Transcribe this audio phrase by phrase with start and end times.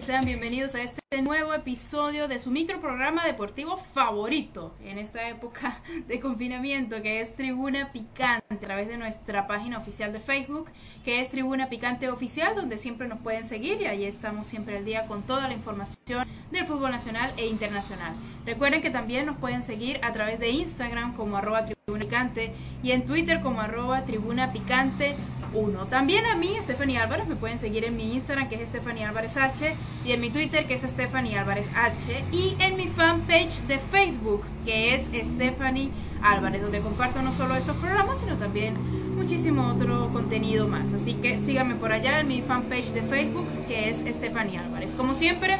[0.00, 6.20] sean bienvenidos a este nuevo episodio de su microprograma deportivo favorito en esta época de
[6.20, 10.70] confinamiento que es Tribuna Picante a través de nuestra página oficial de Facebook
[11.04, 14.84] que es Tribuna Picante Oficial donde siempre nos pueden seguir y ahí estamos siempre al
[14.84, 18.14] día con toda la información del fútbol nacional e internacional.
[18.46, 22.92] Recuerden que también nos pueden seguir a través de Instagram como arroba Tribuna Picante y
[22.92, 25.16] en Twitter como arroba Tribuna Picante
[25.54, 25.86] uno.
[25.86, 29.36] También a mí, Stephanie Álvarez, me pueden seguir en mi Instagram, que es Stephanie Álvarez
[29.36, 29.74] H,
[30.04, 34.44] y en mi Twitter, que es Stephanie Álvarez H, y en mi fanpage de Facebook,
[34.64, 35.90] que es Stephanie
[36.22, 38.74] Álvarez, donde comparto no solo estos programas, sino también
[39.16, 40.92] muchísimo otro contenido más.
[40.92, 44.94] Así que síganme por allá en mi fanpage de Facebook, que es Stephanie Álvarez.
[44.94, 45.58] Como siempre,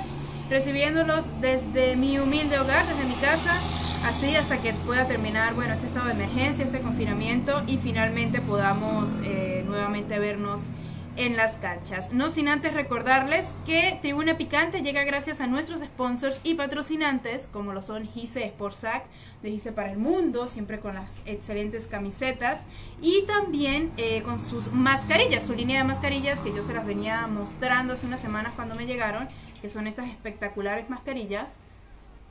[0.49, 3.61] recibiéndolos desde mi humilde hogar, desde mi casa
[4.05, 9.19] así hasta que pueda terminar, bueno, este estado de emergencia, este confinamiento y finalmente podamos
[9.25, 10.71] eh, nuevamente vernos
[11.17, 12.13] en las canchas.
[12.13, 17.73] No sin antes recordarles que Tribuna Picante llega gracias a nuestros sponsors y patrocinantes, como
[17.73, 19.05] lo son Gise Sportsac,
[19.43, 22.67] de Gise para el Mundo, siempre con las excelentes camisetas,
[23.03, 27.27] y también eh, con sus mascarillas, su línea de mascarillas que yo se las venía
[27.27, 29.29] mostrando hace unas semanas cuando me llegaron,
[29.61, 31.57] que son estas espectaculares mascarillas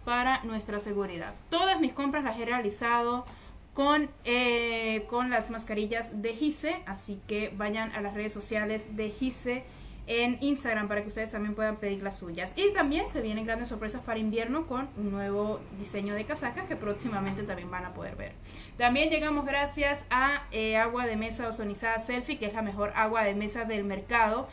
[0.08, 1.34] para nuestra seguridad.
[1.50, 3.26] Todas mis compras las he realizado
[3.74, 9.10] con, eh, con las mascarillas de Gise, así que vayan a las redes sociales de
[9.10, 9.66] Gise
[10.08, 12.54] en Instagram para que ustedes también puedan pedir las suyas.
[12.56, 16.78] Y también se vienen grandes sorpresas para invierno con un nuevo diseño de casacas que
[16.78, 18.32] próximamente también van a poder ver.
[18.78, 23.26] También llegamos gracias a eh, agua de mesa ozonizada Selfie, que es la mejor agua
[23.26, 24.48] de mesa del mercado.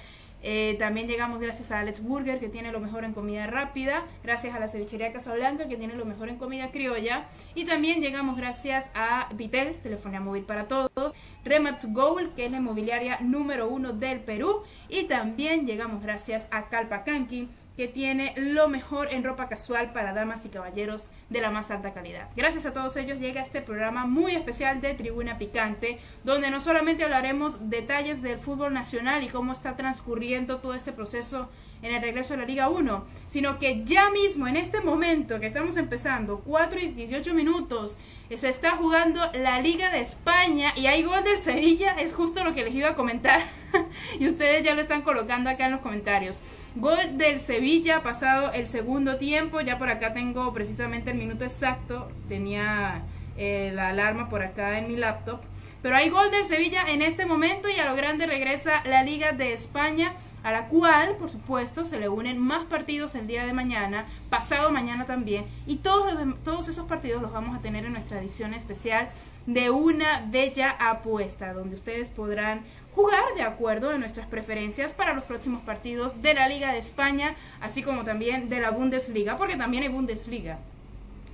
[0.46, 4.04] Eh, también llegamos gracias a Alex Burger, que tiene lo mejor en comida rápida.
[4.22, 7.24] Gracias a la cevichería Casablanca, que tiene lo mejor en comida criolla.
[7.54, 11.14] Y también llegamos gracias a Vitel, telefonía móvil para todos.
[11.44, 14.62] Remax Gold, que es la inmobiliaria número uno del Perú.
[14.90, 20.44] Y también llegamos gracias a Calpacanqui que tiene lo mejor en ropa casual para damas
[20.44, 22.28] y caballeros de la más alta calidad.
[22.36, 27.04] Gracias a todos ellos llega este programa muy especial de Tribuna Picante, donde no solamente
[27.04, 31.48] hablaremos detalles del fútbol nacional y cómo está transcurriendo todo este proceso
[31.82, 35.46] en el regreso a la Liga 1, sino que ya mismo, en este momento que
[35.46, 37.98] estamos empezando, 4 y 18 minutos,
[38.34, 42.54] se está jugando la Liga de España y hay gol de Sevilla, es justo lo
[42.54, 43.42] que les iba a comentar,
[44.18, 46.40] y ustedes ya lo están colocando acá en los comentarios.
[46.76, 52.10] Gol del Sevilla, pasado el segundo tiempo, ya por acá tengo precisamente el minuto exacto,
[52.28, 53.02] tenía
[53.36, 55.40] eh, la alarma por acá en mi laptop.
[55.82, 59.30] Pero hay gol del Sevilla en este momento y a lo grande regresa la Liga
[59.30, 63.54] de España a la cual, por supuesto, se le unen más partidos el día de
[63.54, 66.12] mañana, pasado mañana también, y todos,
[66.44, 69.08] todos esos partidos los vamos a tener en nuestra edición especial
[69.46, 72.62] de una bella apuesta, donde ustedes podrán
[72.94, 77.34] jugar de acuerdo a nuestras preferencias para los próximos partidos de la Liga de España,
[77.60, 80.58] así como también de la Bundesliga, porque también hay Bundesliga.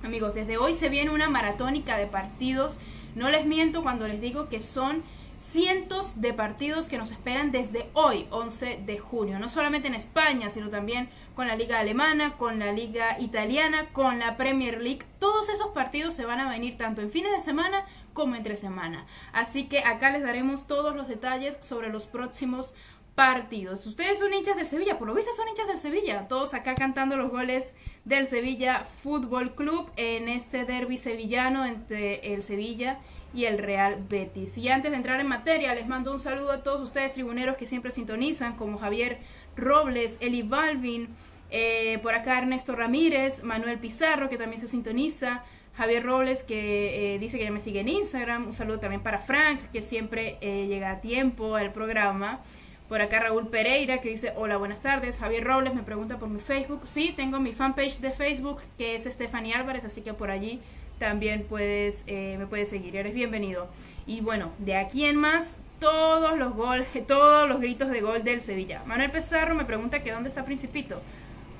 [0.03, 2.79] Amigos, desde hoy se viene una maratónica de partidos,
[3.15, 5.03] no les miento cuando les digo que son
[5.37, 10.49] cientos de partidos que nos esperan desde hoy, 11 de junio, no solamente en España,
[10.49, 15.03] sino también con la liga alemana, con la liga italiana, con la Premier League.
[15.19, 19.05] Todos esos partidos se van a venir tanto en fines de semana como entre semana.
[19.33, 22.73] Así que acá les daremos todos los detalles sobre los próximos
[23.15, 23.85] partidos.
[23.85, 26.27] Ustedes son hinchas del Sevilla, por lo visto son hinchas del Sevilla.
[26.27, 27.73] Todos acá cantando los goles
[28.05, 32.99] del Sevilla Fútbol Club en este derby sevillano entre el Sevilla
[33.33, 34.57] y el Real Betis.
[34.57, 37.65] Y antes de entrar en materia, les mando un saludo a todos ustedes tribuneros que
[37.65, 39.19] siempre sintonizan, como Javier
[39.55, 41.09] Robles, Eli Balvin,
[41.49, 45.43] eh, por acá Ernesto Ramírez, Manuel Pizarro, que también se sintoniza,
[45.81, 49.17] Javier Robles, que eh, dice que ya me sigue en Instagram, un saludo también para
[49.17, 52.41] Frank, que siempre eh, llega a tiempo al programa.
[52.87, 55.17] Por acá Raúl Pereira que dice, hola, buenas tardes.
[55.17, 56.81] Javier Robles me pregunta por mi Facebook.
[56.83, 60.61] Sí, tengo mi fanpage de Facebook que es Stephanie Álvarez, así que por allí
[60.99, 63.67] también puedes, eh, me puedes seguir, eres bienvenido.
[64.05, 68.41] Y bueno, de aquí en más, todos los goles, todos los gritos de gol del
[68.41, 68.83] Sevilla.
[68.85, 71.01] Manuel Pizarro me pregunta que dónde está Principito.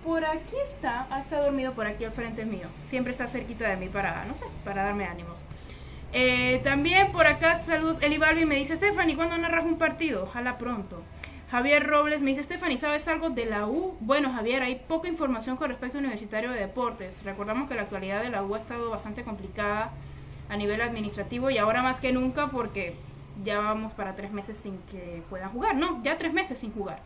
[0.03, 2.67] Por aquí está, ha estado dormido por aquí al frente mío.
[2.83, 5.43] Siempre está cerquita de mí para, no sé, para darme ánimos.
[6.13, 10.23] Eh, también por acá, saludos, Eli Balvin me dice, Stephanie, ¿cuándo narras un partido?
[10.23, 11.01] Ojalá pronto.
[11.51, 13.95] Javier Robles me dice, Stephanie, ¿sabes algo de la U?
[13.99, 17.23] Bueno, Javier, hay poca información con respecto al Universitario de Deportes.
[17.23, 19.91] Recordamos que la actualidad de la U ha estado bastante complicada
[20.49, 22.95] a nivel administrativo y ahora más que nunca porque
[23.43, 25.75] ya vamos para tres meses sin que puedan jugar.
[25.75, 27.01] No, ya tres meses sin jugar.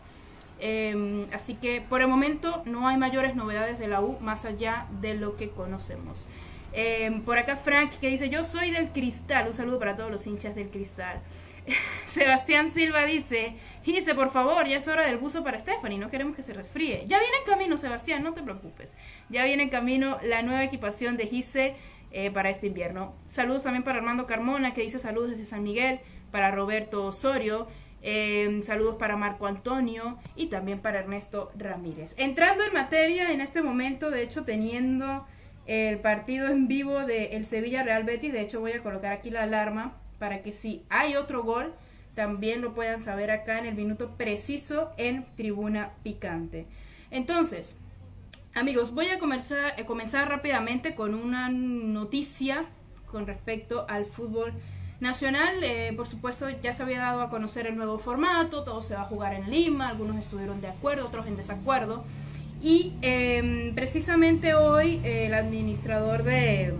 [0.58, 4.86] Em, así que por el momento no hay mayores novedades de la U más allá
[5.00, 6.28] de lo que conocemos.
[6.72, 9.46] Em, por acá Frank que dice, yo soy del cristal.
[9.48, 11.20] Un saludo para todos los hinchas del cristal.
[12.12, 13.54] Sebastián Silva dice,
[13.84, 17.04] dice, por favor, ya es hora del buzo para Stephanie, no queremos que se resfríe.
[17.06, 18.96] Ya viene en camino, Sebastián, no te preocupes.
[19.28, 21.74] Ya viene en camino la nueva equipación de Gise
[22.12, 23.14] eh, para este invierno.
[23.30, 26.00] Saludos también para Armando Carmona, que dice saludos desde San Miguel,
[26.30, 27.68] para Roberto Osorio,
[28.02, 32.14] eh, saludos para Marco Antonio y también para Ernesto Ramírez.
[32.18, 35.26] Entrando en materia en este momento, de hecho teniendo
[35.66, 39.30] el partido en vivo de el Sevilla Real Betis, de hecho voy a colocar aquí
[39.30, 41.74] la alarma para que si hay otro gol,
[42.14, 46.66] también lo puedan saber acá en el minuto preciso en Tribuna Picante.
[47.10, 47.76] Entonces,
[48.54, 52.66] amigos, voy a eh, comenzar rápidamente con una noticia
[53.10, 54.52] con respecto al fútbol
[55.00, 55.62] nacional.
[55.62, 59.02] Eh, por supuesto, ya se había dado a conocer el nuevo formato, todo se va
[59.02, 62.04] a jugar en Lima, algunos estuvieron de acuerdo, otros en desacuerdo.
[62.62, 66.74] Y em, precisamente hoy el administrador de,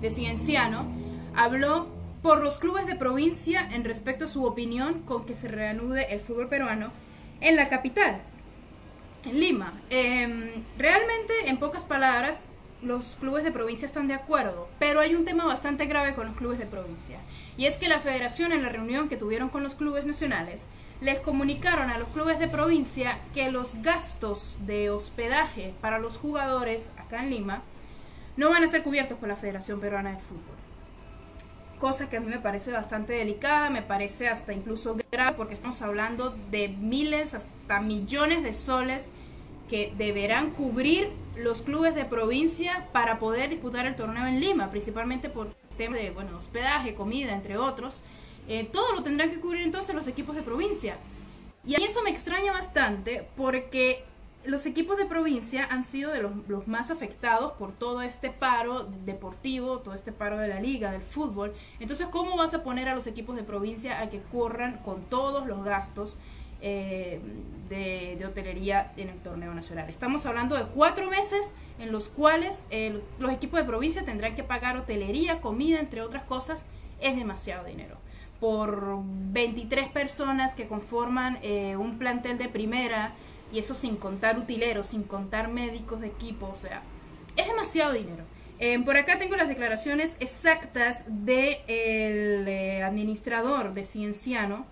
[0.00, 0.86] de Cienciano
[1.34, 1.88] habló
[2.22, 6.20] por los clubes de provincia en respecto a su opinión con que se reanude el
[6.20, 6.90] fútbol peruano
[7.40, 8.18] en la capital,
[9.26, 9.74] en Lima.
[9.90, 12.46] Em, realmente, en pocas palabras,
[12.84, 16.36] los clubes de provincia están de acuerdo, pero hay un tema bastante grave con los
[16.36, 17.18] clubes de provincia,
[17.56, 20.66] y es que la federación en la reunión que tuvieron con los clubes nacionales
[21.00, 26.92] les comunicaron a los clubes de provincia que los gastos de hospedaje para los jugadores
[26.98, 27.62] acá en Lima
[28.36, 30.56] no van a ser cubiertos por la Federación Peruana de Fútbol.
[31.78, 35.82] Cosa que a mí me parece bastante delicada, me parece hasta incluso grave, porque estamos
[35.82, 39.12] hablando de miles, hasta millones de soles
[39.68, 45.28] que deberán cubrir los clubes de provincia para poder disputar el torneo en Lima, principalmente
[45.28, 48.02] por temas de bueno, hospedaje, comida, entre otros.
[48.48, 50.96] Eh, todo lo tendrán que cubrir entonces los equipos de provincia.
[51.66, 54.04] Y eso me extraña bastante porque
[54.44, 59.78] los equipos de provincia han sido de los, más afectados por todo este paro deportivo,
[59.78, 61.54] todo este paro de la liga, del fútbol.
[61.80, 65.46] Entonces, ¿cómo vas a poner a los equipos de provincia a que corran con todos
[65.46, 66.18] los gastos
[66.64, 67.20] eh,
[67.68, 69.88] de, hotelería en el torneo nacional?
[69.88, 72.66] Estamos hablando de cuatro meses en los cuales
[73.18, 76.64] los equipos de provincia tendrán que pagar hotelería, comida, entre otras cosas.
[77.00, 77.98] Es demasiado dinero
[78.44, 83.12] por 23 personas que conforman eh, un plantel de primera,
[83.50, 86.82] y eso sin contar utileros, sin contar médicos de equipo, o sea,
[87.36, 88.24] es demasiado dinero.
[88.58, 94.66] Eh, por acá tengo las declaraciones exactas del de eh, administrador de Cienciano.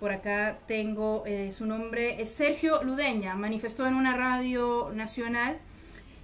[0.00, 5.58] Por acá tengo eh, su nombre, es Sergio Ludeña, manifestó en una radio nacional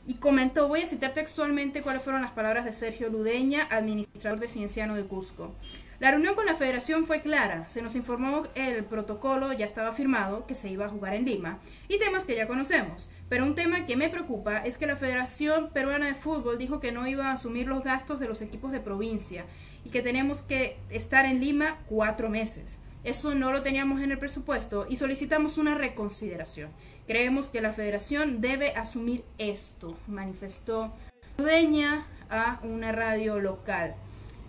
[0.06, 4.48] y comentó, voy a citar textualmente cuáles fueron las palabras de Sergio Ludeña, administrador de
[4.48, 5.54] Cienciano de Cusco.
[6.00, 7.69] La reunión con la federación fue clara.
[7.69, 11.60] Se nos informó el protocolo ya estaba firmado, que se iba a jugar en Lima,
[11.88, 13.08] y temas que ya conocemos.
[13.28, 16.90] Pero un tema que me preocupa es que la Federación Peruana de Fútbol dijo que
[16.90, 19.44] no iba a asumir los gastos de los equipos de provincia
[19.84, 22.78] y que tenemos que estar en Lima cuatro meses.
[23.04, 26.70] Eso no lo teníamos en el presupuesto y solicitamos una reconsideración.
[27.06, 30.93] Creemos que la federación debe asumir esto, manifestó
[31.37, 33.96] dueña a una radio local.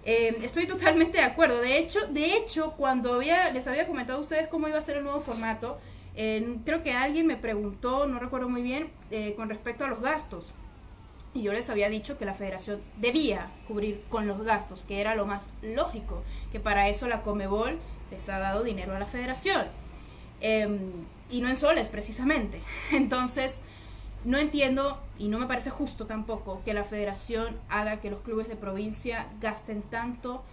[0.06, 1.62] Eh, estoy totalmente de acuerdo.
[1.62, 4.98] De hecho, de hecho, cuando había, les había comentado a ustedes cómo iba a ser
[4.98, 5.80] el nuevo formato,
[6.16, 10.54] creo que alguien me preguntó, no recuerdo muy bien, eh, con respecto a los gastos.
[11.34, 15.16] Y yo les había dicho que la federación debía cubrir con los gastos, que era
[15.16, 17.80] lo más lógico, que para eso la Comebol
[18.12, 19.68] les ha dado dinero a la federación.
[20.42, 20.80] Em,
[21.30, 22.62] y no en soles, precisamente.
[22.92, 23.64] Entonces,
[24.26, 28.48] no entiendo y no me parece justo tampoco que la federación haga que los clubes
[28.48, 30.44] de provincia gasten tanto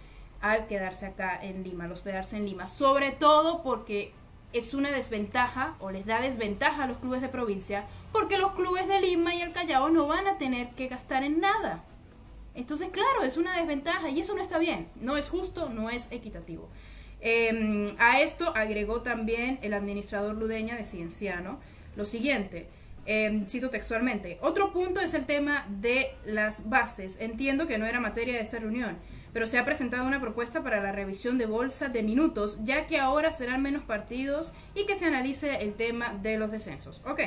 [0.41, 4.13] al quedarse acá en Lima, al hospedarse en Lima, sobre todo porque
[4.53, 8.87] es una desventaja o les da desventaja a los clubes de provincia porque los clubes
[8.87, 11.83] de Lima y el Callao no van a tener que gastar en nada.
[12.53, 16.11] Entonces, claro, es una desventaja y eso no está bien, no es justo, no es
[16.11, 16.67] equitativo.
[17.21, 21.59] Em, a esto agregó también el administrador ludeña de Cienciano
[21.95, 22.67] lo siguiente,
[23.05, 24.37] Em, cito textualmente.
[24.41, 27.19] Otro punto es el tema de las bases.
[27.19, 28.97] Entiendo que no era materia de esa reunión,
[29.33, 32.99] pero se ha presentado una propuesta para la revisión de bolsa de minutos, ya que
[32.99, 37.01] ahora serán menos partidos y que se analice el tema de los descensos.
[37.05, 37.21] Ok,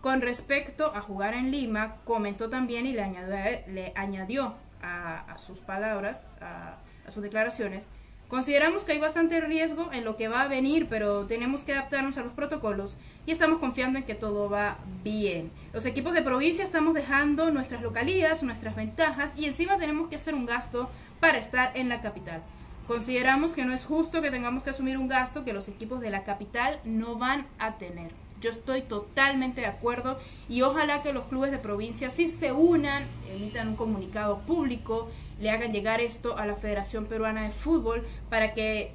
[0.00, 3.34] con respecto a jugar en Lima, comentó también y le añadió,
[3.66, 6.78] le añadió a, sus palabras, a
[7.10, 7.84] sus declaraciones,
[8.28, 12.18] Consideramos que hay bastante riesgo en lo que va a venir, pero tenemos que adaptarnos
[12.18, 15.52] a los protocolos y estamos confiando en que todo va bien.
[15.72, 20.34] Los equipos de provincia estamos dejando nuestras localías, nuestras ventajas y encima tenemos que hacer
[20.34, 20.90] un gasto
[21.20, 22.42] para estar en la capital.
[22.88, 26.10] Consideramos que no es justo que tengamos que asumir un gasto que los equipos de
[26.10, 28.10] la capital no van a tener.
[28.40, 30.18] Yo estoy totalmente de acuerdo
[30.48, 35.08] y ojalá que los clubes de provincia sí se unan, emitan un comunicado público
[35.40, 38.92] le hagan llegar esto a la Federación Peruana de Fútbol para que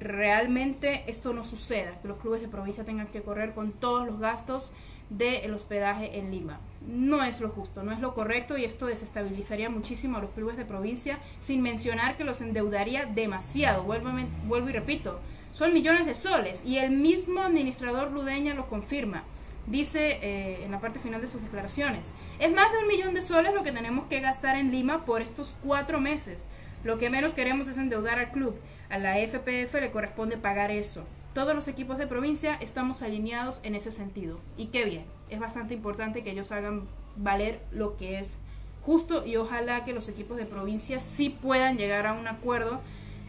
[0.00, 4.18] realmente esto no suceda, que los clubes de provincia tengan que correr con todos los
[4.18, 4.72] gastos
[5.10, 6.58] del hospedaje en Lima.
[6.86, 10.56] No es lo justo, no es lo correcto y esto desestabilizaría muchísimo a los clubes
[10.56, 13.82] de provincia, sin mencionar que los endeudaría demasiado.
[13.84, 14.10] Vuelvo,
[14.46, 15.20] vuelvo y repito,
[15.52, 19.24] son millones de soles y el mismo administrador Ludeña lo confirma.
[19.66, 23.22] Dice eh, en la parte final de sus declaraciones, es más de un millón de
[23.22, 26.48] soles lo que tenemos que gastar en Lima por estos cuatro meses.
[26.82, 28.56] Lo que menos queremos es endeudar al club.
[28.90, 31.04] A la FPF le corresponde pagar eso.
[31.32, 34.40] Todos los equipos de provincia estamos alineados en ese sentido.
[34.56, 38.38] Y qué bien, es bastante importante que ellos hagan valer lo que es
[38.84, 42.80] justo y ojalá que los equipos de provincia sí puedan llegar a un acuerdo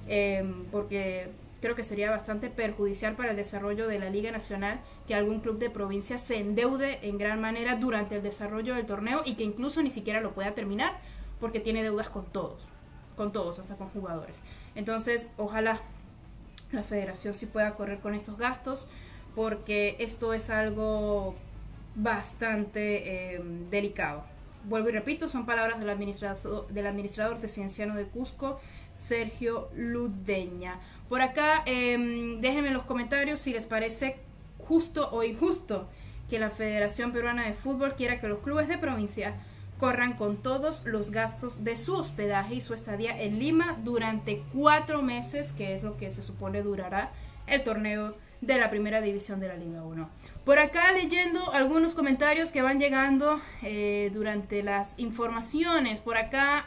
[0.07, 1.29] eh, porque
[1.63, 5.59] creo que sería bastante perjudicial para el desarrollo de la Liga Nacional que algún club
[5.59, 9.81] de provincia se endeude en gran manera durante el desarrollo del torneo y que incluso
[9.81, 10.99] ni siquiera lo pueda terminar
[11.39, 12.67] porque tiene deudas con todos,
[13.15, 14.41] con todos, hasta con jugadores.
[14.75, 15.79] Entonces, ojalá
[16.73, 18.89] la federación sí pueda correr con estos gastos
[19.33, 21.33] porque esto es algo
[21.95, 23.41] bastante eh,
[23.71, 24.25] delicado.
[24.63, 28.59] Vuelvo y repito, son palabras del administrador, del administrador de de Cusco,
[28.93, 30.79] Sergio Ludeña.
[31.09, 34.17] Por acá, eh, déjenme en los comentarios si les parece
[34.59, 35.87] justo o injusto
[36.29, 39.35] que la Federación Peruana de Fútbol quiera que los clubes de provincia
[39.77, 45.01] corran con todos los gastos de su hospedaje y su estadía en Lima durante cuatro
[45.01, 47.11] meses, que es lo que se supone durará
[47.47, 48.15] el torneo
[48.45, 50.09] de la primera división de la Liga 1.
[50.45, 55.99] Por acá leyendo algunos comentarios que van llegando eh, durante las informaciones.
[55.99, 56.65] Por acá...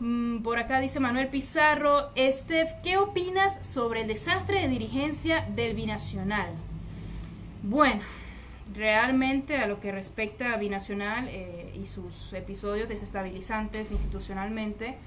[0.00, 5.74] Mm, por acá dice Manuel Pizarro, Estef, ¿qué opinas sobre el desastre de dirigencia del
[5.74, 6.50] Binacional?
[7.64, 8.02] Bueno,
[8.72, 14.98] realmente a lo que respecta a Binacional eh, y sus episodios desestabilizantes institucionalmente,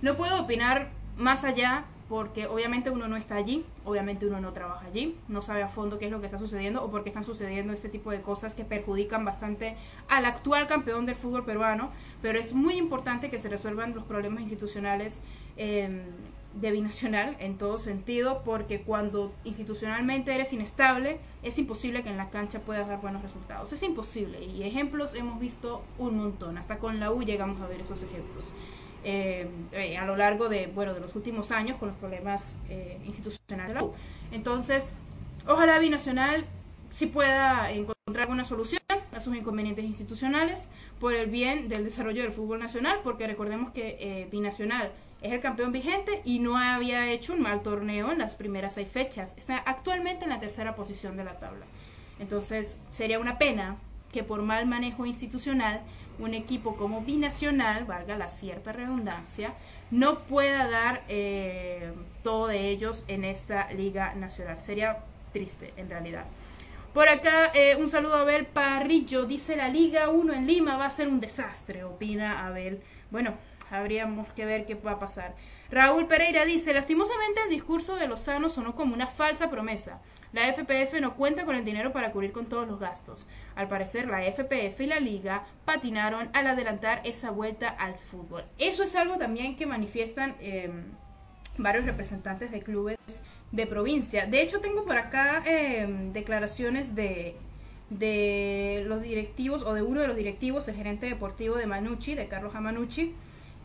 [0.00, 4.86] no puedo opinar más allá porque obviamente uno no está allí, obviamente uno no trabaja
[4.86, 7.24] allí, no sabe a fondo qué es lo que está sucediendo o por qué están
[7.24, 9.76] sucediendo este tipo de cosas que perjudican bastante
[10.08, 14.42] al actual campeón del fútbol peruano, pero es muy importante que se resuelvan los problemas
[14.42, 15.22] institucionales
[15.56, 16.02] em,
[16.60, 22.28] de binacional en todo sentido, porque cuando institucionalmente eres inestable, es imposible que en la
[22.28, 27.00] cancha puedas dar buenos resultados, es imposible y ejemplos hemos visto un montón, hasta con
[27.00, 28.52] la U llegamos a ver esos ejemplos.
[29.06, 32.98] Eh, eh, a lo largo de, bueno, de los últimos años con los problemas eh,
[33.04, 33.92] institucionales de la U.
[34.32, 34.96] Entonces,
[35.46, 36.46] ojalá Binacional
[36.88, 38.80] sí pueda encontrar alguna solución
[39.12, 40.70] a sus inconvenientes institucionales
[41.00, 45.72] por el bien del desarrollo del fútbol nacional, porque recordemos que Binacional es el campeón
[45.72, 49.36] vigente y no había hecho un mal torneo en las primeras seis fechas.
[49.36, 51.66] Está actualmente en la tercera posición de la tabla.
[52.18, 53.76] Entonces, sería una pena
[54.12, 55.82] que por mal manejo institucional
[56.18, 59.54] un equipo como binacional, valga la cierta redundancia,
[59.90, 61.92] no pueda dar eh,
[62.22, 64.60] todo de ellos en esta liga nacional.
[64.60, 64.98] Sería
[65.32, 66.24] triste en realidad.
[66.94, 69.26] Por acá, eh, un saludo a Abel Parrillo.
[69.26, 72.80] Dice la Liga 1 en Lima va a ser un desastre, opina Abel.
[73.10, 73.34] Bueno,
[73.70, 75.34] habríamos que ver qué va a pasar.
[75.70, 80.00] Raúl Pereira dice, lastimosamente el discurso de Lozano sonó como una falsa promesa.
[80.32, 83.28] La FPF no cuenta con el dinero para cubrir con todos los gastos.
[83.54, 88.44] Al parecer, la FPF y la liga patinaron al adelantar esa vuelta al fútbol.
[88.58, 90.84] Eso es algo también que manifiestan em,
[91.56, 92.98] varios representantes de clubes
[93.52, 94.26] de provincia.
[94.26, 97.36] De hecho, tengo por acá em, declaraciones de,
[97.90, 102.26] de los directivos o de uno de los directivos, el gerente deportivo de Manucci, de
[102.26, 103.14] Carlos Amanucci,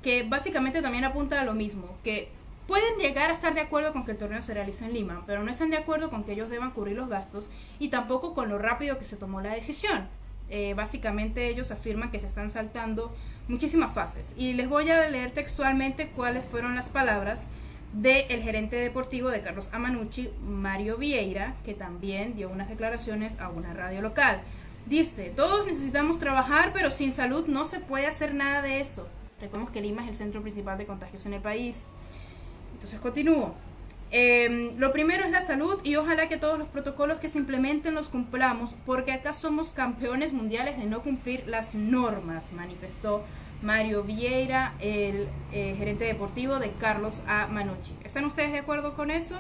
[0.02, 2.30] que básicamente también apunta a lo mismo, que
[2.68, 5.44] pueden llegar a estar de acuerdo con que el torneo se realice en Lima, pero
[5.44, 8.60] no están de acuerdo con que ellos deban cubrir los gastos y tampoco con lo
[8.60, 10.08] rápido que se tomó la decisión.
[10.52, 13.16] Eh, básicamente ellos afirman que se están saltando
[13.48, 14.36] muchísimas fases.
[14.38, 17.48] Y les voy a leer textualmente cuáles fueron las palabras
[17.94, 23.74] del gerente deportivo de Carlos Amanucci, Mario Vieira, que también dio unas declaraciones a una
[23.74, 24.42] radio local.
[24.86, 29.08] Dice, todos necesitamos trabajar, pero sin salud no se puede hacer nada de eso.
[29.42, 31.88] Recordemos que Lima es el centro principal de contagios en el país.
[32.74, 33.54] Entonces continúo.
[34.12, 37.94] Em, lo primero es la salud y ojalá que todos los protocolos que se implementen
[37.94, 43.24] los cumplamos porque acá somos campeones mundiales de no cumplir las normas, manifestó
[43.62, 47.48] Mario Vieira, el eh, gerente deportivo de Carlos A.
[47.48, 47.94] Manucci.
[48.04, 49.38] ¿Están ustedes de acuerdo con eso?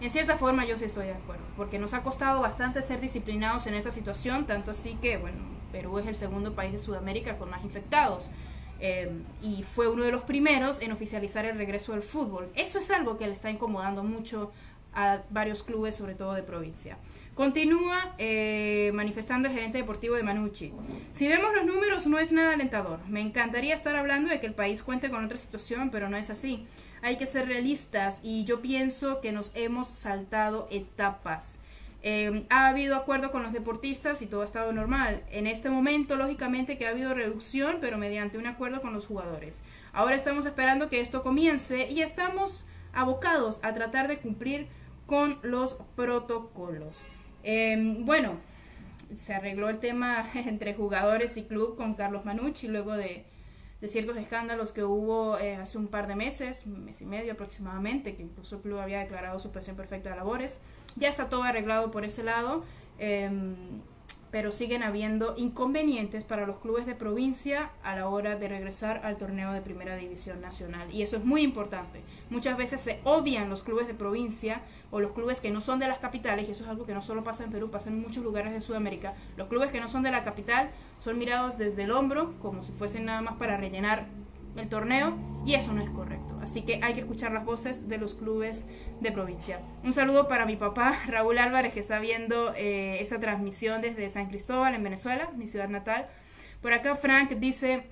[0.00, 3.66] En cierta forma yo sí estoy de acuerdo, porque nos ha costado bastante ser disciplinados
[3.66, 5.38] en esa situación, tanto así que, bueno,
[5.72, 8.30] Perú es el segundo país de Sudamérica con más infectados.
[8.80, 12.48] Em, y fue uno de los primeros en oficializar el regreso del fútbol.
[12.54, 14.52] Eso es algo que le está incomodando mucho
[14.94, 16.96] a varios clubes, sobre todo de provincia.
[17.34, 20.72] Continúa eh, manifestando el gerente deportivo de Manucci.
[21.12, 22.98] Si vemos los números, no es nada alentador.
[23.08, 26.30] Me encantaría estar hablando de que el país cuente con otra situación, pero no es
[26.30, 26.66] así.
[27.02, 31.60] Hay que ser realistas y yo pienso que nos hemos saltado etapas.
[32.02, 35.22] Eh, ha habido acuerdo con los deportistas y todo ha estado normal.
[35.30, 39.62] En este momento, lógicamente, que ha habido reducción, pero mediante un acuerdo con los jugadores.
[39.92, 44.66] Ahora estamos esperando que esto comience y estamos abocados a tratar de cumplir
[45.06, 47.02] con los protocolos.
[47.42, 48.38] Em, bueno,
[49.14, 53.24] se arregló el tema entre jugadores y club con Carlos Manucci luego de,
[53.88, 58.22] ciertos escándalos que hubo eh, hace un par de meses, mes y medio aproximadamente, que
[58.22, 60.60] incluso el club había declarado su presión perfecta de labores.
[60.96, 62.64] Ya está todo arreglado por ese lado.
[62.98, 63.80] Em,
[64.30, 69.16] pero siguen habiendo inconvenientes para los clubes de provincia a la hora de regresar al
[69.16, 70.92] torneo de primera división nacional.
[70.92, 72.02] Y eso es muy importante.
[72.30, 75.88] Muchas veces se obvian los clubes de provincia o los clubes que no son de
[75.88, 78.24] las capitales, y eso es algo que no solo pasa en Perú, pasa en muchos
[78.24, 79.14] lugares de Sudamérica.
[79.36, 82.72] Los clubes que no son de la capital son mirados desde el hombro como si
[82.72, 84.06] fuesen nada más para rellenar
[84.56, 85.16] el torneo
[85.46, 86.38] y eso no es correcto.
[86.42, 88.66] Así que hay que escuchar las voces de los clubes
[89.00, 89.60] de provincia.
[89.82, 94.26] Un saludo para mi papá Raúl Álvarez que está viendo eh, esta transmisión desde San
[94.26, 96.06] Cristóbal en Venezuela, mi ciudad natal.
[96.60, 97.84] Por acá Frank dice,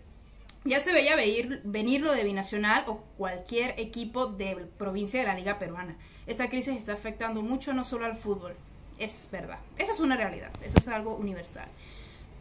[0.64, 5.34] ya se veía venir, venir lo de Binacional o cualquier equipo de provincia de la
[5.34, 5.96] Liga Peruana.
[6.26, 8.52] Esta crisis está afectando mucho no solo al fútbol,
[8.98, 9.58] es verdad.
[9.78, 11.68] Esa es una realidad, eso es algo universal.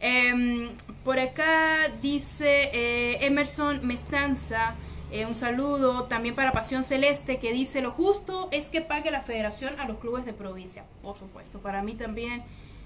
[0.00, 0.70] Em,
[1.04, 4.74] por acá dice eh, Emerson Mestanza,
[5.10, 9.22] eh, un saludo también para Pasión Celeste, que dice, lo justo es que pague la
[9.22, 10.84] federación a los clubes de provincia.
[11.02, 12.44] Por supuesto, para mí también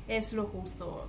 [0.08, 1.08] es lo justo.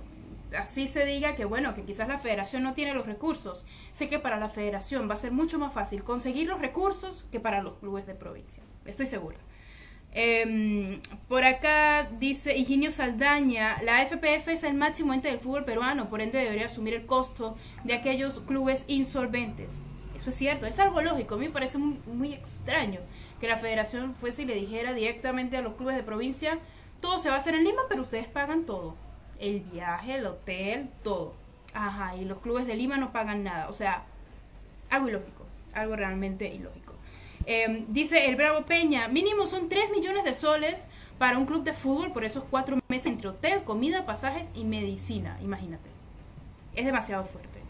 [0.56, 3.64] Así se diga que bueno, que quizás la federación no tiene los recursos.
[3.92, 7.40] Sé que para la federación va a ser mucho más fácil conseguir los recursos que
[7.40, 8.62] para los clubes de provincia.
[8.84, 9.38] Estoy segura.
[10.16, 16.08] Em, por acá dice Higinio Saldaña, la FPF es el máximo ente del fútbol peruano,
[16.08, 19.80] por ende debería asumir el costo de aquellos clubes insolventes.
[20.16, 23.00] Eso es cierto, es algo lógico, a mí me parece muy, extraño
[23.40, 26.60] que la federación fuese y le dijera directamente a los clubes de provincia,
[27.00, 28.94] todo se va a hacer en Lima, pero ustedes pagan todo.
[29.40, 31.34] El viaje, el hotel, todo.
[31.74, 33.68] Ajá, y los clubes de Lima no pagan nada.
[33.68, 34.04] O sea,
[34.88, 36.83] algo ilógico, algo realmente ilógico.
[37.46, 40.86] Em, dice el Bravo Peña, mínimo son 3 millones de soles
[41.18, 45.38] para un club de fútbol por esos cuatro meses entre hotel, comida, pasajes y medicina.
[45.42, 45.90] Imagínate.
[46.74, 47.60] Es demasiado fuerte.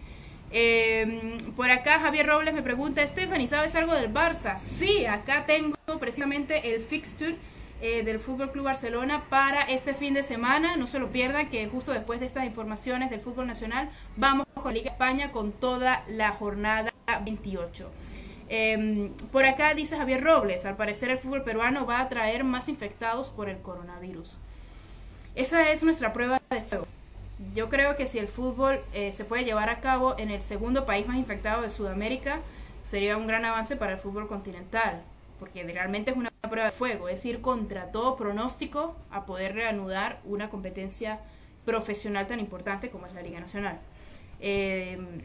[0.51, 4.59] Em, por acá Javier Robles me pregunta, Stephanie, ¿sabes algo del Barça?
[4.59, 7.37] Sí, acá tengo precisamente el fixture
[7.81, 10.77] eh, del Fútbol Club Barcelona para este fin de semana.
[10.77, 14.73] No se lo pierdan, que justo después de estas informaciones del fútbol nacional vamos con
[14.73, 16.93] Liga España con toda la jornada
[17.25, 17.91] 28.
[18.57, 22.69] Em, por acá dice Javier Robles, al parecer el fútbol peruano va a traer más
[22.69, 24.39] infectados por el coronavirus.
[25.35, 26.87] Esa es nuestra prueba de fuego.
[27.53, 30.87] Yo creo que si el fútbol eh, se puede llevar a cabo en el segundo
[30.87, 32.43] país más infectado de Sudamérica,
[32.85, 35.03] sería un gran avance para el fútbol continental,
[35.41, 40.21] porque realmente es una prueba de fuego, es ir contra todo pronóstico a poder reanudar
[40.25, 41.19] una competencia
[41.65, 43.81] profesional tan importante como es la Liga Nacional.
[44.39, 45.23] Em,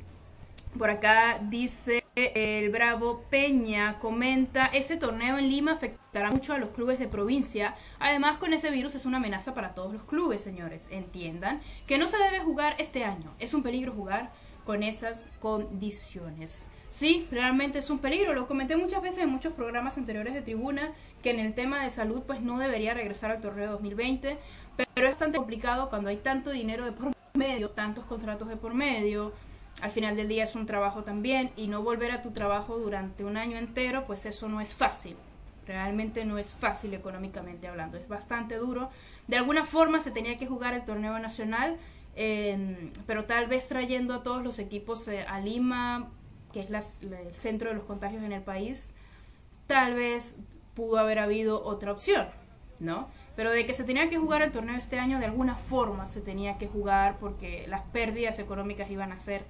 [0.79, 6.69] por acá dice el Bravo Peña, comenta, ese torneo en Lima afectará mucho a los
[6.69, 7.75] clubes de provincia.
[7.99, 10.89] Además, con ese virus es una amenaza para todos los clubes, señores.
[10.91, 13.33] Entiendan que no se debe jugar este año.
[13.39, 14.31] Es un peligro jugar
[14.65, 16.65] con esas condiciones.
[16.89, 18.33] Sí, realmente es un peligro.
[18.33, 21.89] Lo comenté muchas veces en muchos programas anteriores de tribuna, que en el tema de
[21.89, 24.37] salud pues no debería regresar al torneo 2020,
[24.75, 28.73] pero es bastante complicado cuando hay tanto dinero de por medio, tantos contratos de por
[28.73, 29.33] medio,
[29.81, 33.23] al final del día es un trabajo también y no volver a tu trabajo durante
[33.25, 35.15] un año entero, pues eso no es fácil.
[35.65, 38.89] Realmente no es fácil económicamente hablando, es bastante duro.
[39.27, 41.77] De alguna forma se tenía que jugar el torneo nacional,
[43.05, 46.09] pero tal vez trayendo a todos los equipos eh, a Lima,
[46.51, 48.91] que es el centro de los contagios en el país,
[49.67, 50.39] tal vez
[50.73, 52.27] pudo haber habido otra opción,
[52.79, 53.07] ¿no?
[53.35, 56.19] Pero de que se tenía que jugar el torneo este año, de alguna forma se
[56.19, 59.45] tenía que jugar porque las pérdidas económicas iban a ser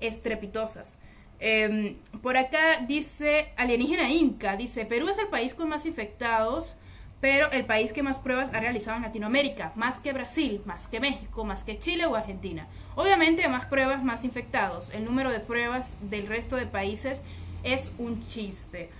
[0.00, 0.98] estrepitosas.
[1.38, 6.76] Em, por acá dice Alienígena Inca, dice, Perú es el país con más infectados,
[7.20, 11.00] pero el país que más pruebas ha realizado en Latinoamérica, más que Brasil, más que
[11.00, 12.66] México, más que Chile o Argentina.
[12.94, 14.90] Obviamente más pruebas, más infectados.
[14.90, 17.24] El número de pruebas del resto de países
[17.62, 18.90] es un chiste.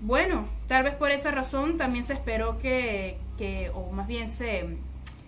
[0.00, 4.76] Bueno, tal vez por esa razón también se esperó que, que o más bien se,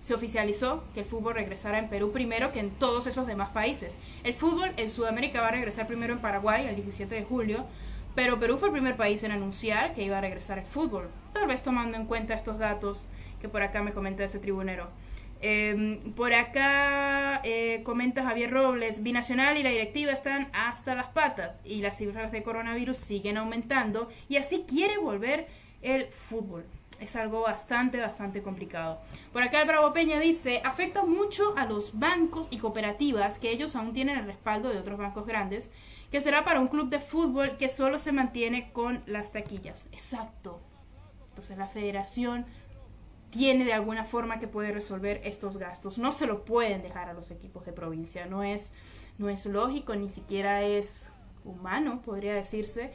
[0.09, 3.99] se oficializó que el fútbol regresara en Perú primero que en todos esos demás países.
[4.25, 7.67] El fútbol en Sudamérica va a regresar primero en Paraguay el 17 de julio,
[8.15, 11.47] pero Perú fue el primer país en anunciar que iba a regresar al fútbol, tal
[11.47, 13.07] vez tomando en cuenta estos datos
[13.39, 14.89] que por acá me comenta ese tribunero.
[15.43, 21.61] Em, por acá eh, comenta Javier Robles, Binacional y la directiva están hasta las patas
[21.67, 25.49] y las cifras de coronavirus siguen aumentando y así quiere volver
[25.83, 26.65] el fútbol.
[27.01, 28.99] Es algo bastante, bastante complicado.
[29.33, 33.77] Por acá el Bravo Peña dice, afecta mucho a los bancos y cooperativas que ellos
[33.77, 35.71] aún tienen el respaldo de otros bancos grandes,
[36.11, 39.89] que será para un club de fútbol que solo se mantiene con las taquillas.
[39.93, 40.61] Exacto.
[41.31, 42.47] Entonces la federación
[43.31, 45.99] tiene de alguna forma que puede resolver estos gastos.
[45.99, 48.27] No se lo pueden dejar a los equipos de provincia.
[48.27, 48.73] No es,
[49.19, 51.11] no es lógico, ni siquiera es
[51.45, 52.93] humano, podría decirse,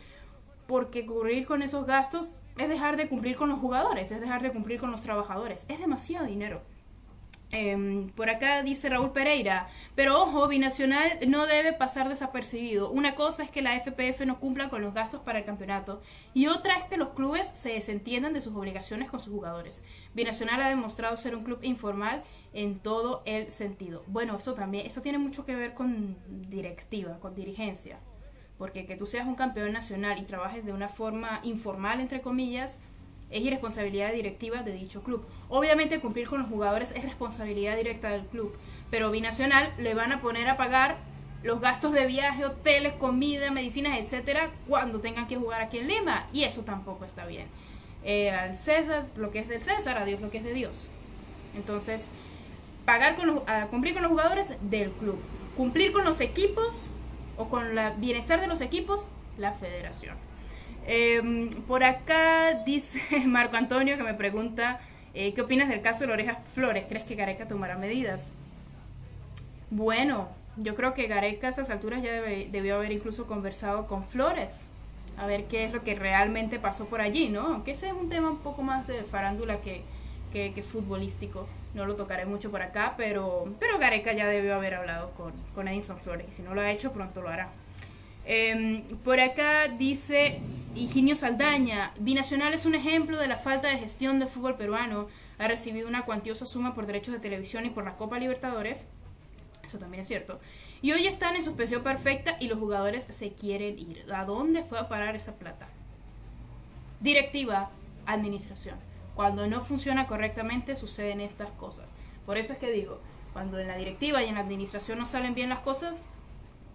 [0.68, 4.52] porque cubrir con esos gastos es dejar de cumplir con los jugadores, es dejar de
[4.52, 5.66] cumplir con los trabajadores.
[5.70, 6.62] Es demasiado dinero.
[7.56, 12.90] Em, por acá dice Raúl Pereira, pero ojo, Binacional no debe pasar desapercibido.
[12.90, 16.02] Una cosa es que la FPF no cumpla con los gastos para el campeonato
[16.34, 19.84] y otra es que los clubes se desentiendan de sus obligaciones con sus jugadores.
[20.16, 22.24] Binacional ha demostrado ser un club informal
[22.54, 24.04] en todo el sentido.
[24.08, 26.18] Bueno, esto también, esto tiene mucho que ver con
[26.50, 28.00] directiva, con dirigencia,
[28.64, 32.80] porque que tú seas un campeón nacional y trabajes de una forma informal, entre comillas,
[33.30, 35.26] es irresponsabilidad directiva de dicho club.
[35.50, 38.56] Obviamente cumplir con los jugadores es responsabilidad directa del club,
[38.90, 40.96] pero Binacional le van a poner a pagar
[41.44, 46.30] los gastos de viaje, hoteles, comida, medicinas, etcétera, cuando tengan que jugar aquí en Lima,
[46.32, 47.48] y eso tampoco está bien.
[48.06, 50.88] Eh, al César lo que es del César, a Dios lo que es de Dios.
[51.58, 52.12] Entonces,
[52.86, 55.20] pagar con cumplir con los jugadores del club,
[55.58, 56.92] cumplir con los equipos
[57.38, 60.18] o con el bienestar de los equipos, la federación.
[60.86, 64.82] Em, por acá dice Marco Antonio que me pregunta,
[65.14, 66.86] eh, ¿qué opinas del caso de la oreja Flores?
[66.88, 68.34] ¿Crees que Gareca tomará medidas?
[69.70, 74.68] Bueno, yo creo que Gareca a estas alturas ya debió haber incluso conversado con Flores,
[75.18, 77.42] a ver qué es lo que realmente pasó por allí, ¿no?
[77.42, 79.84] Aunque ese es un tema un poco más de farándula que,
[80.34, 85.12] que, futbolístico, no lo tocaré mucho por acá, pero, pero Gareca ya debió haber hablado
[85.12, 87.50] con, con Edison Flores, si no lo ha hecho, pronto lo hará.
[88.26, 90.40] Em, por acá dice
[90.76, 95.08] Higinio Saldaña, Binacional es un ejemplo de la falta de gestión del fútbol peruano.
[95.40, 98.86] Ha recibido una cuantiosa suma por derechos de televisión y por la Copa Libertadores.
[99.64, 100.40] Eso también es cierto.
[100.82, 104.06] Y hoy están en suspensión perfecta y los jugadores se quieren ir.
[104.14, 105.68] ¿A dónde fue a parar esa plata?
[107.00, 107.70] Directiva,
[108.06, 108.78] administración.
[109.16, 111.86] Cuando no funciona correctamente suceden estas cosas.
[112.26, 113.00] Por eso es que digo,
[113.34, 116.06] cuando en la directiva y en la administración no salen bien las cosas,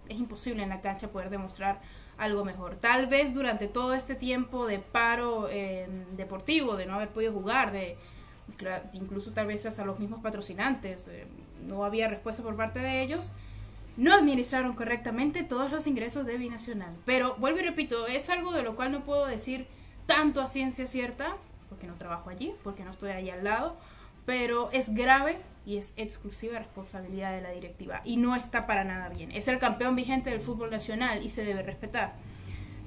[0.07, 1.81] es imposible en la cancha poder demostrar
[2.17, 2.75] algo mejor.
[2.75, 7.71] Tal vez durante todo este tiempo de paro em, deportivo, de no haber podido jugar,
[7.71, 7.97] de
[8.93, 11.27] incluso tal vez hasta los mismos patrocinantes, em,
[11.65, 13.31] no había respuesta por parte de ellos,
[13.95, 16.95] no administraron correctamente todos los ingresos de Binacional.
[17.05, 19.67] Pero vuelvo y repito, es algo de lo cual no puedo decir
[20.05, 21.37] tanto a ciencia cierta,
[21.69, 23.77] porque no trabajo allí, porque no estoy ahí al lado,
[24.25, 29.09] pero es grave y es exclusiva responsabilidad de la directiva y no está para nada
[29.09, 29.31] bien.
[29.31, 32.13] Es el campeón vigente del fútbol nacional y se debe respetar.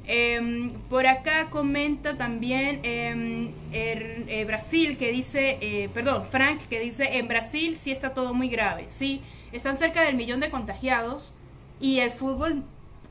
[0.05, 6.81] Em, por acá comenta también em, er, eh, Brasil que dice, eh, perdón, Frank que
[6.81, 11.33] dice, en Brasil sí está todo muy grave, sí, están cerca del millón de contagiados
[11.81, 12.65] y el fútbol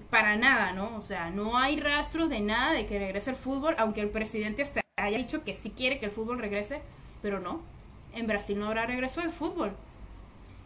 [0.09, 0.97] para nada, ¿no?
[0.97, 4.61] O sea, no hay rastros de nada de que regrese el fútbol, aunque el presidente
[5.01, 6.81] haya dicho que sí quiere que el fútbol regrese,
[7.21, 7.61] pero no,
[8.13, 9.73] en Brasil no habrá regreso del fútbol.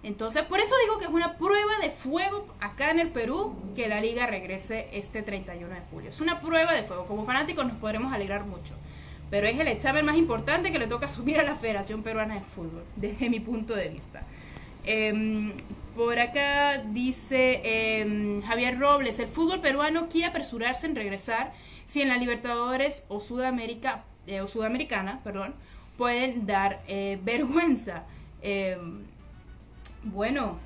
[0.03, 3.87] Entonces, por eso digo que es una prueba de fuego acá en el Perú que
[3.87, 6.09] la liga regrese este 31 de julio.
[6.11, 7.07] Es una prueba de fuego.
[7.07, 8.75] Como fanáticos nos podremos alegrar mucho.
[9.31, 12.41] Pero es el examen más importante que le toca asumir a la Federación Peruana de
[12.41, 14.21] Fútbol, desde mi punto de vista.
[14.83, 15.53] Em,
[15.95, 21.53] por acá dice em, Javier Robles, el fútbol peruano quiere apresurarse en regresar
[21.85, 25.53] si en la Libertadores o Sudamérica, eh, o Sudamericana, perdón,
[25.97, 28.03] pueden dar eh, vergüenza.
[28.41, 29.03] Em,
[30.03, 30.59] bueno,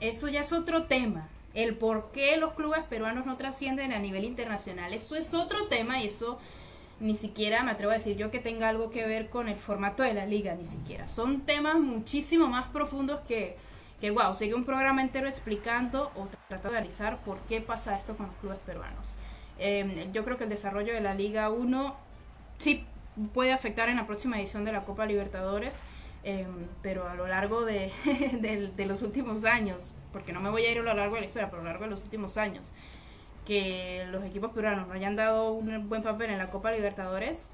[0.00, 1.28] eso ya es otro tema.
[1.54, 6.00] El por qué los clubes peruanos no trascienden a nivel internacional, eso es otro tema
[6.00, 6.38] y eso
[7.02, 10.02] ni siquiera me atrevo a decir yo que tenga algo que ver con el formato
[10.02, 11.08] de la liga, ni siquiera.
[11.08, 13.56] Son temas muchísimo más profundos que,
[14.00, 18.16] que wow, sigue un programa entero explicando o tratando de analizar por qué pasa esto
[18.16, 19.14] con los clubes peruanos.
[19.58, 21.96] Em, yo creo que el desarrollo de la Liga 1
[22.62, 22.86] sí
[23.34, 25.82] puede afectar en la próxima edición de la Copa Libertadores,
[26.22, 30.78] em, pero a lo largo de, los últimos años, porque no me voy a ir
[30.78, 32.72] a lo largo de la historia, pero a lo largo de los últimos años,
[33.44, 37.50] que los equipos peruanos no hayan dado un buen papel en la Copa Libertadores,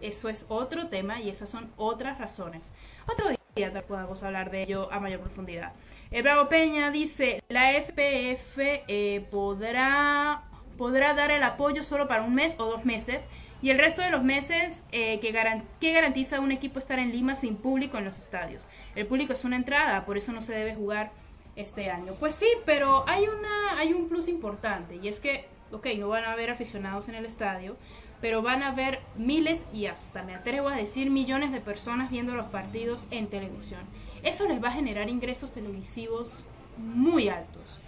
[0.00, 2.72] eso es otro tema y esas son otras razones.
[3.06, 5.72] Otro día tal podamos hablar de ello a mayor profundidad.
[6.10, 10.44] El Bravo Peña dice, la FPF eh, podrá
[10.78, 13.26] podrá dar el apoyo solo para un mes o dos meses
[13.60, 15.34] y el resto de los meses eh, que,
[15.80, 18.68] que garantiza un equipo estar en Lima sin público en los estadios.
[18.94, 21.10] El público es una entrada, por eso no se debe jugar
[21.56, 22.14] este año.
[22.20, 26.24] Pues sí, pero hay, una, hay un plus importante y es que, ok, no van
[26.24, 27.76] a haber aficionados en el estadio,
[28.20, 32.34] pero van a haber miles y hasta me atrevo a decir millones de personas viendo
[32.34, 33.80] los partidos en televisión.
[34.22, 36.44] Eso les va a generar ingresos televisivos
[36.76, 37.80] muy altos,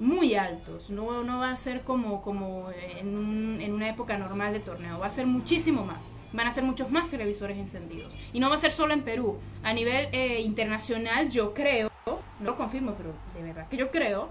[0.00, 0.90] muy altos.
[0.90, 5.06] No, no va a ser como, como en, en, una época normal de torneo, va
[5.06, 6.14] a ser muchísimo más.
[6.32, 8.16] Van a ser muchos más televisores encendidos.
[8.32, 9.38] Y no va a ser solo en Perú.
[9.62, 14.30] A nivel eh, internacional yo creo, no lo confirmo, pero de verdad que yo creo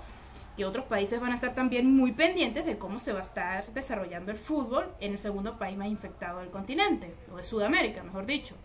[0.58, 3.72] y otros países van a estar también muy pendientes de cómo se va a estar
[3.74, 8.26] desarrollando el fútbol en el segundo país más infectado del continente, o de Sudamérica, mejor
[8.26, 8.56] dicho.